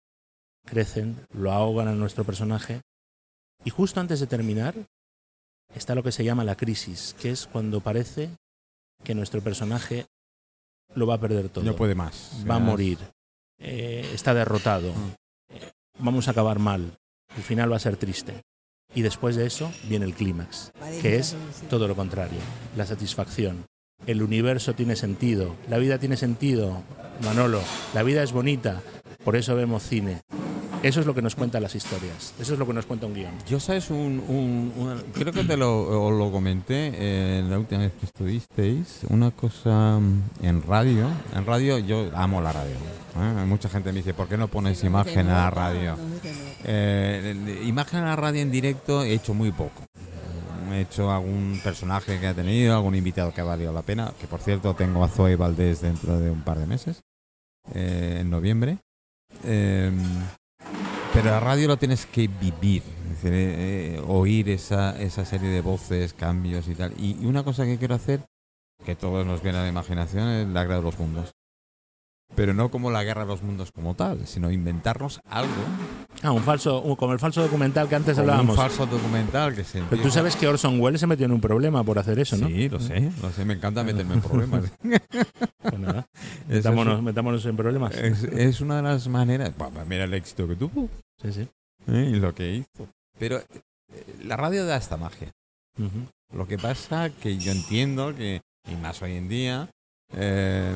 [0.69, 2.81] crecen, lo ahogan a nuestro personaje.
[3.65, 4.75] Y justo antes de terminar
[5.75, 8.29] está lo que se llama la crisis, que es cuando parece
[9.03, 10.05] que nuestro personaje
[10.95, 11.63] lo va a perder todo.
[11.63, 12.43] No puede más.
[12.49, 12.97] va a morir.
[13.57, 14.93] Eh, está derrotado.
[14.93, 15.11] Mm.
[15.49, 16.97] Eh, vamos a acabar mal.
[17.35, 18.41] El final va a ser triste.
[18.95, 21.35] Y después de eso viene el clímax, que es
[21.69, 22.39] todo lo contrario,
[22.75, 23.65] la satisfacción.
[24.07, 26.81] El universo tiene sentido, la vida tiene sentido,
[27.23, 27.61] Manolo,
[27.93, 28.81] la vida es bonita,
[29.23, 30.21] por eso vemos cine.
[30.81, 33.13] Eso es lo que nos cuentan las historias, eso es lo que nos cuenta un
[33.13, 33.31] guion.
[33.47, 37.81] Yo sabes, un, un- una- creo que te lo, os lo comenté eh, la última
[37.81, 41.07] vez que estuvisteis, una cosa mm, en radio.
[41.35, 42.75] En radio yo amo la radio.
[42.75, 43.45] ¿eh?
[43.45, 45.97] Mucha gente me dice, ¿por qué no pones imagen a la radio?
[46.63, 49.83] Eh, imagen a la radio en directo he hecho muy poco.
[50.71, 54.27] He hecho algún personaje que ha tenido, algún invitado que ha valido la pena, que
[54.27, 57.01] por cierto tengo a Zoe Valdés dentro de un par de meses,
[57.73, 58.77] eh, en noviembre.
[59.43, 59.91] Eh,
[61.13, 62.83] pero la radio lo tienes que vivir,
[63.23, 66.93] eh, eh, oír esa, esa serie de voces, cambios y tal.
[66.97, 68.21] Y, y una cosa que quiero hacer,
[68.85, 71.31] que todos nos viene a la imaginación, es la guerra de los mundos.
[72.35, 75.51] Pero no como la guerra de los mundos como tal, sino inventarnos algo
[76.21, 78.55] Ah, un falso, como el falso documental que antes como un hablábamos.
[78.55, 81.83] falso documental que se Pero tú sabes que Orson Welles se metió en un problema
[81.83, 82.47] por hacer eso, ¿no?
[82.47, 84.63] Sí, lo sé, lo sé, me encanta meterme en problemas.
[85.61, 86.05] Pues nada,
[86.47, 87.93] metámonos, metámonos en problemas.
[87.95, 89.51] es, es una de las maneras.
[89.57, 90.87] Bueno, mira el éxito que tuvo
[91.21, 91.47] Sí, sí.
[91.87, 92.11] ¿eh?
[92.13, 92.87] y lo que hizo.
[93.19, 93.43] Pero eh,
[94.23, 95.31] la radio da esta magia.
[96.33, 99.69] Lo que pasa que yo entiendo que, y más hoy en día,
[100.13, 100.71] eh,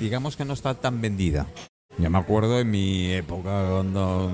[0.00, 1.46] digamos que no está tan vendida.
[1.98, 4.30] Yo me acuerdo en mi época cuando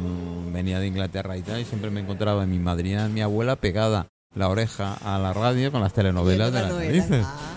[0.52, 4.08] venía de Inglaterra y tal, y siempre me encontraba en mi madrina, mi abuela pegada
[4.34, 7.24] la oreja a la radio con las telenovelas de las narices.
[7.26, 7.54] Ah,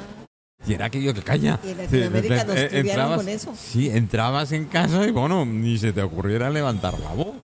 [0.65, 1.59] Y era aquello que calla.
[1.63, 3.53] y en Sí, Latinoamérica nos eh, entrabas- con eso.
[3.55, 7.35] Sí, entrabas en casa y bueno, ni se te ocurriera levantar la voz.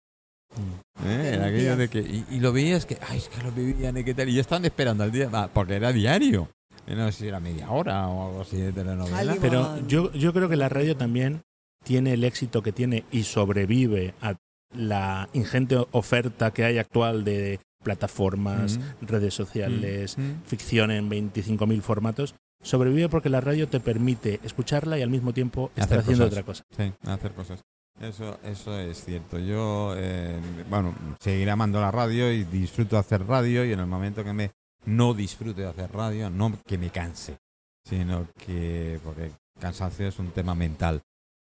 [1.06, 1.32] ¿Eh?
[1.36, 2.00] Era aquello de que.
[2.00, 2.98] Y, y lo veías que.
[3.10, 4.30] Ay, es que lo vivían y qué tal.
[4.30, 5.30] Y ya estaban esperando al día.
[5.54, 6.48] Porque era diario.
[6.88, 9.36] Eh, No sé si era media hora o algo así de telenovela.
[9.42, 11.42] Pero yo, yo creo que la radio también
[11.84, 14.36] tiene el éxito que tiene y sobrevive a
[14.74, 19.06] la ingente oferta que hay actual de plataformas, Mm.
[19.06, 20.42] redes sociales, Mm.
[20.46, 22.36] ficción en 25.000 formatos.
[22.64, 26.34] Sobrevive porque la radio te permite escucharla y al mismo tiempo estar haciendo cosas.
[26.34, 26.64] otra cosa.
[26.76, 27.62] Sí, hacer cosas.
[28.02, 29.38] Eso, eso es cierto.
[29.40, 30.38] Yo, eh,
[30.70, 34.34] bueno, seguiré amando la radio y disfruto de hacer radio y en el momento que
[34.34, 34.52] me
[34.86, 37.38] no disfrute de hacer radio, no que me canse,
[37.84, 41.02] sino que, porque cansancio es un tema mental.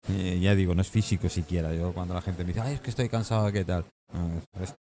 [0.09, 1.73] Eh, ya digo, no es físico siquiera.
[1.73, 3.85] Yo cuando la gente me dice, ay, es que estoy cansado, ¿qué tal?
[4.13, 4.75] No, es,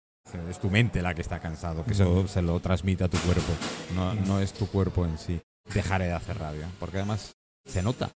[0.49, 3.53] es tu mente la que está cansado, que eso se lo transmite a tu cuerpo,
[3.95, 5.41] no, no es tu cuerpo en sí.
[5.73, 7.35] Dejaré de hacer radio, porque además
[7.67, 8.11] se nota.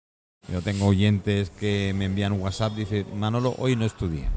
[0.49, 4.29] Yo tengo oyentes que me envían un WhatsApp, dice, Manolo, hoy no estudié.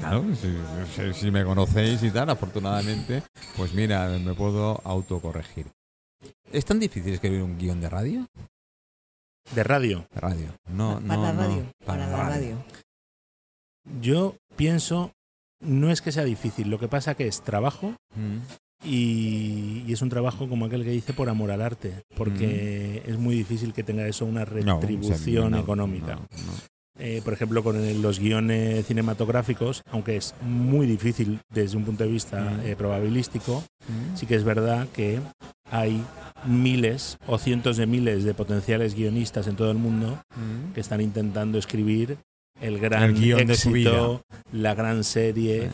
[0.00, 0.48] Claro, si,
[0.94, 3.22] si- si me conocéis y tal, afortunadamente,
[3.56, 5.66] pues mira, me puedo autocorregir.
[6.52, 8.26] ¿Es tan difícil escribir un guion de radio?
[9.54, 10.06] De radio.
[10.12, 10.54] De radio.
[10.68, 11.64] No, para no, la no, radio.
[11.84, 12.56] para, la radio.
[14.00, 15.12] Yo pienso,
[15.60, 18.38] no es que sea difícil, lo que pasa que es trabajo Mm,
[18.82, 23.18] y, y es un trabajo como aquel que dice por amor al arte, porque es
[23.18, 24.64] muy difícil que tenga eso una Mm.
[24.64, 26.18] no, retribución o sea, no, económica.
[27.02, 32.10] Eh, por ejemplo, con los guiones cinematográficos, aunque es muy difícil desde un punto de
[32.10, 32.66] vista Mm.
[32.66, 34.16] eh, probabilístico, Mm.
[34.16, 35.18] sí que es verdad que
[35.70, 36.02] hay
[36.46, 40.72] miles o cientos de miles de potenciales guionistas en todo el mundo Mm.
[40.74, 42.18] que están intentando escribir
[42.60, 44.22] el gran El guion de su éxito,
[44.52, 45.64] la gran serie.
[45.64, 45.70] Eh,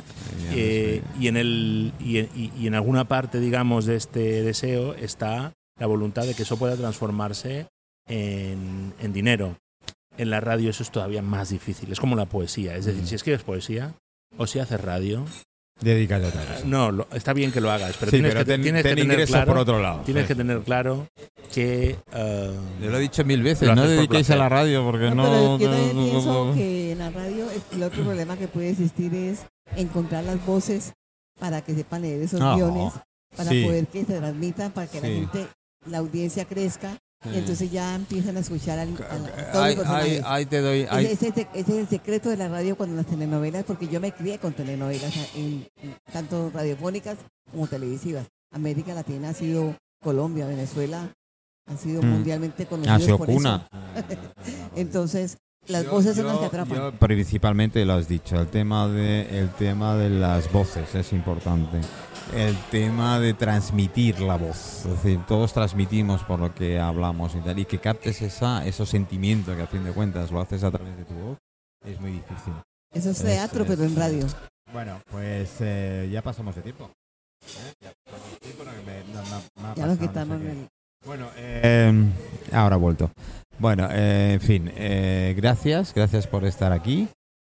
[0.55, 4.95] eh, y, en el, y, en- y- y en alguna parte, digamos, de este deseo
[4.95, 7.66] está la voluntad de que eso pueda transformarse
[8.09, 9.57] en, en dinero.
[10.19, 11.91] En la radio eso es todavía más difícil.
[11.93, 12.75] Es como la poesía.
[12.77, 13.07] Es decir, Mm.
[13.07, 13.95] si escribes poesía
[14.39, 15.25] o si haces radio,
[15.81, 16.64] Dedícate a otra cosa.
[16.64, 18.89] no, lo- está bien que lo hagas, pero Sí, tienes, pero que, ten, tienes que
[18.89, 20.01] ten tener ingresos claro, por otro lado.
[20.07, 20.29] tienes Sí.
[20.29, 21.07] que tener claro
[21.53, 25.14] que eh, Yo lo he dicho mil veces, no dediquéis a la radio porque No,
[25.17, 25.23] no...
[25.25, 28.49] pero yo también no- no- pienso no- que en la radio el otro problema que
[28.49, 29.41] puede existir es
[29.77, 30.95] encontrar las voces
[31.39, 32.95] para que sepan leer esos No, guiones,
[33.37, 33.62] para sí.
[33.64, 35.47] poder que se transmitan, para que la gente,
[35.91, 36.97] la audiencia crezca.
[37.35, 38.95] Y entonces ya empiezan a escuchar al,
[40.49, 40.81] te doy...
[40.83, 44.12] Ese, ese- ese es el secreto de la radio cuando las telenovelas, porque yo me
[44.12, 47.16] crié con telenovelas, en- en tanto radiofónicas
[47.51, 48.27] como televisivas.
[48.53, 51.11] América Latina ha sido Colombia, Venezuela,
[51.68, 52.07] han sido Mm.
[52.07, 53.66] mundialmente Ha conocidos sido por cuna.
[53.97, 54.05] eso.
[54.77, 56.77] Entonces, las Yo- voces son las que atrapan.
[56.79, 61.81] yo principalmente lo has dicho, el tema de el tema de las voces es importante.
[62.35, 67.39] El tema de transmitir la voz, es decir, todos transmitimos por lo que hablamos y
[67.39, 70.70] tal, y que captes esa, esos sentimientos que a fin de cuentas lo haces a
[70.70, 71.39] través de tu voz,
[71.85, 72.53] es muy difícil.
[72.93, 74.27] Eso es teatro, es- pero en radio.
[74.72, 76.91] Bueno, pues eh, ya pasamos de tiempo.
[77.45, 77.72] ¿Eh?
[77.81, 79.95] Ya pasamos de tiempo, no, que me- no, no, me ha Ya pasado, nos no
[79.95, 80.68] sé quitamos el...
[81.07, 82.05] Bueno, eh,
[82.53, 83.11] ahora ha vuelto.
[83.61, 87.09] Bueno, eh, en fin, eh, gracias, gracias por estar aquí.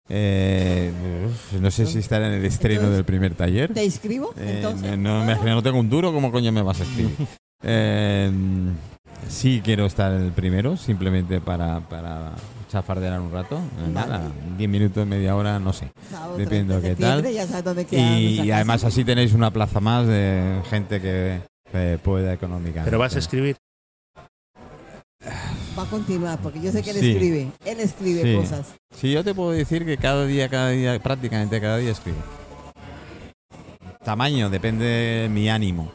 [0.10, 0.91] Eh,
[1.28, 3.74] uf, no sé si estar en el estreno Entonces, del primer taller.
[3.74, 4.34] ¿Te inscribo?
[4.38, 4.97] Eh, Entonces.
[4.97, 7.16] no, me- no tengo un duro, ¿cómo coño me vas a escribir?
[7.68, 8.30] Eh,
[9.28, 12.34] Sí quiero estar el primero, simplemente para, para
[12.70, 13.56] chafardear un rato.
[13.58, 14.22] Eh, Nada,
[14.58, 15.89] 10 minutos, media hora, no sé.
[16.38, 17.14] Dependiendo 30 de qué tal.
[17.24, 21.01] septiembre, Ya sabes dónde queda Y nuestra además así tenéis una plaza más de gente
[21.01, 21.39] que
[21.74, 22.86] eh, pueda económicamente.
[22.86, 23.56] Pero vas a escribir.
[25.78, 27.11] Va a continuar, porque yo sé que él Sí.
[27.11, 27.47] escribe.
[27.65, 28.36] Él escribe Sí.
[28.38, 28.67] cosas.
[28.95, 32.17] Sí, yo te puedo decir que cada día, cada día, prácticamente cada día escribo.
[34.03, 35.91] Tamaño, depende de mi ánimo.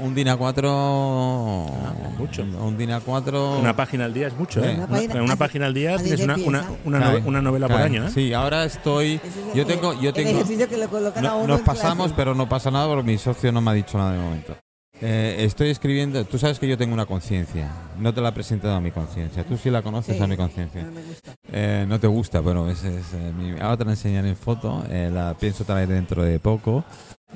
[0.00, 2.18] un DIN A4...
[2.18, 2.42] mucho.
[2.42, 3.58] Un DIN A4...
[3.60, 4.74] Una página al día es mucho, ¿eh?
[4.74, 7.40] Una Una, página- una así- página al día tienes una, una, una, Cae, nove- una
[7.42, 8.10] novela por año, ¿eh?
[8.12, 9.14] Sí, ahora estoy...
[9.24, 9.94] Es Yo tengo...
[10.00, 12.14] Yo el tengo ejercicio que le colocan a no- uno nos pasamos, clase.
[12.16, 14.56] pero no pasa nada porque mi socio no me ha dicho nada de momento.
[15.00, 16.24] Eh, estoy escribiendo...
[16.24, 17.70] Tú sabes que yo tengo una conciencia.
[17.98, 19.44] No te la he presentado a mi conciencia.
[19.44, 20.82] Tú sí la conoces Sí, a mi conciencia.
[20.82, 21.34] no me gusta.
[21.52, 24.84] Eh, no te gusta, bueno, ese es eh, mi- ahora te la enseñaré en foto,
[24.90, 26.84] eh, la pienso traer dentro de poco.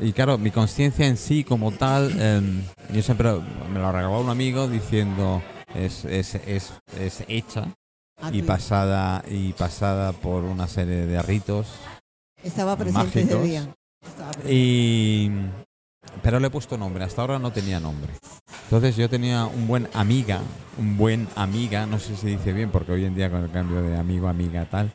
[0.00, 3.30] Y claro, mi conciencia en sí como tal, em, yo siempre
[3.72, 5.42] me la regaló un amigo diciendo
[5.74, 7.66] es, es, es, es hecha
[8.20, 11.66] Ah, y pasada y pasada por una serie de ritos
[12.42, 13.44] Estaba presente ese mágicos.
[13.44, 13.74] día.
[14.00, 14.54] Estaba presente.
[14.54, 15.30] y
[16.22, 18.12] pero le he puesto nombre, hasta ahora no tenía nombre.
[18.64, 20.40] Entonces yo tenía un buen amiga,
[20.78, 23.82] un buen amiga, no sé si dice bien porque hoy en día con el cambio
[23.82, 24.92] de amigo, amiga, tal,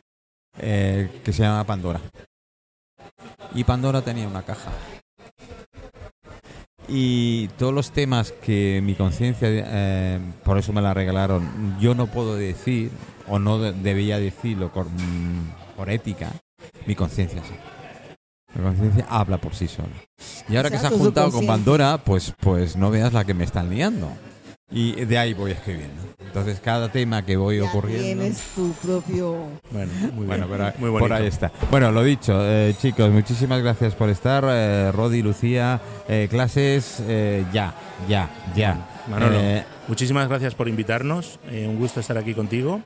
[0.58, 2.00] eh, que se llama Pandora.
[3.54, 4.70] Y Pandora tenía una caja.
[6.90, 12.06] Y todos los temas que mi conciencia, eh, por eso me la regalaron, yo no
[12.06, 12.90] puedo decir,
[13.28, 14.86] o no de- debía decirlo por,
[15.76, 16.32] por ética,
[16.86, 17.54] mi conciencia sí.
[18.54, 19.88] Mi conciencia habla por sí sola.
[20.48, 21.46] Y ahora que se ha juntado con.
[21.46, 24.08] Pandora, pues, pues no veas la que me están liando.
[24.70, 26.02] Y de ahí voy escribiendo.
[26.20, 28.04] Entonces cada tema que voy Ya ocurriendo...
[28.04, 29.48] tienes tu propio...
[29.70, 30.58] Bueno, muy Bueno, bien.
[30.76, 31.50] pero muy por ahí está.
[31.70, 34.44] Bueno, lo dicho, eh, chicos, muchísimas gracias por estar.
[34.46, 37.72] Eh, Rodi, Lucía, eh, clases eh, ya,
[38.10, 38.86] ya, ya.
[39.08, 41.40] Manolo, Eh, muchísimas gracias por invitarnos.
[41.50, 42.82] eh, un gusto estar aquí contigo.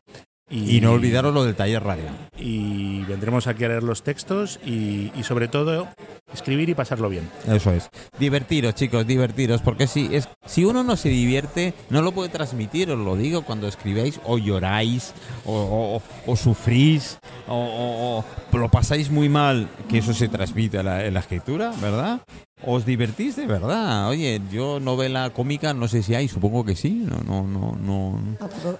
[0.53, 2.05] Y no olvidaros lo del taller radio.
[2.39, 5.89] Y vendremos aquí a leer los textos y, y sobre todo
[6.33, 7.29] escribir y pasarlo bien.
[7.49, 7.89] Eso es.
[8.19, 12.91] Divertiros, chicos, divertiros, porque si es si uno no se divierte, no lo puede transmitir,
[12.91, 15.15] os lo digo, cuando escribéis o lloráis
[15.47, 20.79] o, o- o- sufrís o, o- o lo pasáis muy mal, que eso se transmite
[20.79, 22.21] en la, en la escritura, ¿verdad?
[22.65, 24.09] Os divertís de verdad.
[24.09, 27.05] Oye, yo novela cómica no sé si hay, supongo que sí.
[27.09, 28.21] No, no, no, no.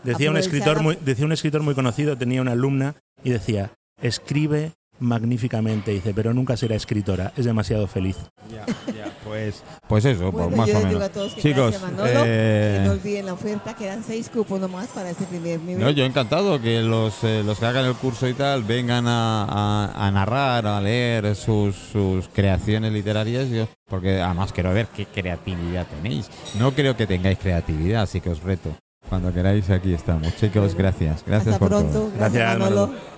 [0.05, 4.73] Decía un escritor muy, decía un escritor muy conocido, tenía una alumna y decía, escribe
[4.99, 8.17] magníficamente, dice, pero nunca será escritora, es demasiado feliz.
[8.51, 11.09] Ya, ya, pues, pues eso, Bueno, pues más yo o les digo menos.
[11.11, 14.89] a todos que Chicos, Manolo, eh, que no olviden la oferta, quedan seis cupos nomás
[14.89, 15.83] para este primer nivel.
[15.83, 19.45] No, yo encantado que los, eh, los que hagan el curso y tal vengan a,
[19.45, 25.07] a- a narrar, a leer sus, sus creaciones literarias, yo, porque además quiero ver qué
[25.07, 26.31] creatividad tenéis.
[26.59, 28.71] No creo que tengáis creatividad, así que os reto.
[29.09, 30.35] Cuando queráis, aquí estamos.
[30.37, 31.23] Chicos, gracias.
[31.27, 31.93] Gracias Hasta por pronto.
[31.93, 32.11] todo.
[32.17, 32.87] Gracias, Gracias, Manolo.
[32.87, 33.12] Manolo.